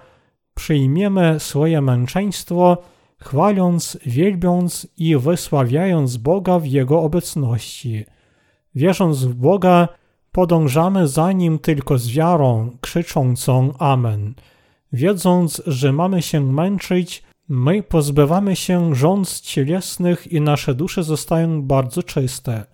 przyjmiemy 0.56 1.40
swoje 1.40 1.82
męczeństwo, 1.82 2.78
chwaląc, 3.20 3.97
wielbiąc 4.05 4.88
i 4.97 5.17
wysławiając 5.17 6.17
Boga 6.17 6.59
w 6.59 6.65
Jego 6.65 7.01
obecności. 7.01 8.05
Wierząc 8.76 9.24
w 9.24 9.34
Boga, 9.34 9.88
podążamy 10.32 11.07
za 11.07 11.32
Nim 11.32 11.59
tylko 11.59 11.97
z 11.97 12.09
wiarą, 12.09 12.78
krzyczącą 12.82 13.74
Amen. 13.80 14.34
Wiedząc, 14.93 15.61
że 15.67 15.93
mamy 15.93 16.22
się 16.22 16.41
męczyć, 16.41 17.24
my 17.49 17.84
pozbywamy 17.84 18.55
się 18.55 18.95
rząd 18.95 19.41
cielesnych 19.41 20.32
i 20.32 20.41
nasze 20.41 20.74
dusze 20.74 21.03
zostają 21.03 21.61
bardzo 21.61 22.03
czyste. 22.03 22.65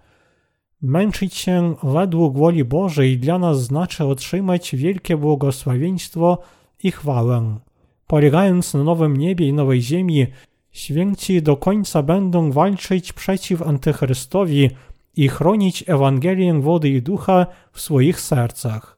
Męczyć 0.81 1.35
się 1.35 1.75
według 1.83 2.37
woli 2.37 2.65
Bożej 2.65 3.17
dla 3.17 3.39
nas 3.39 3.63
znaczy 3.63 4.05
otrzymać 4.05 4.75
wielkie 4.75 5.17
błogosławieństwo 5.17 6.37
i 6.83 6.91
chwałę. 6.91 7.59
Polegając 8.07 8.73
na 8.73 8.83
nowym 8.83 9.17
niebie 9.17 9.47
i 9.47 9.53
nowej 9.53 9.81
ziemi, 9.81 10.27
święci 10.71 11.41
do 11.41 11.57
końca 11.57 12.03
będą 12.03 12.51
walczyć 12.51 13.13
przeciw 13.13 13.61
Antychrystowi 13.61 14.69
i 15.15 15.27
chronić 15.27 15.83
Ewangelię 15.87 16.61
wody 16.61 16.89
i 16.89 17.01
ducha 17.01 17.47
w 17.71 17.81
swoich 17.81 18.21
sercach. 18.21 18.97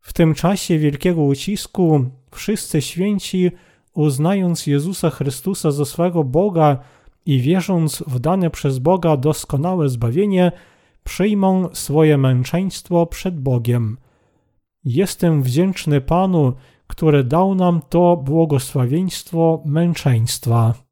W 0.00 0.12
tym 0.12 0.34
czasie 0.34 0.78
wielkiego 0.78 1.22
ucisku 1.22 2.04
wszyscy 2.30 2.82
święci, 2.82 3.50
uznając 3.94 4.66
Jezusa 4.66 5.10
Chrystusa 5.10 5.70
za 5.70 5.84
swego 5.84 6.24
Boga 6.24 6.78
i 7.26 7.40
wierząc 7.40 8.04
w 8.06 8.18
dane 8.18 8.50
przez 8.50 8.78
Boga 8.78 9.16
doskonałe 9.16 9.88
zbawienie, 9.88 10.52
przyjmą 11.04 11.68
swoje 11.72 12.18
męczeństwo 12.18 13.06
przed 13.06 13.40
Bogiem. 13.40 13.96
Jestem 14.84 15.42
wdzięczny 15.42 16.00
Panu, 16.00 16.52
który 16.86 17.24
dał 17.24 17.54
nam 17.54 17.82
to 17.88 18.16
błogosławieństwo 18.16 19.62
męczeństwa. 19.64 20.85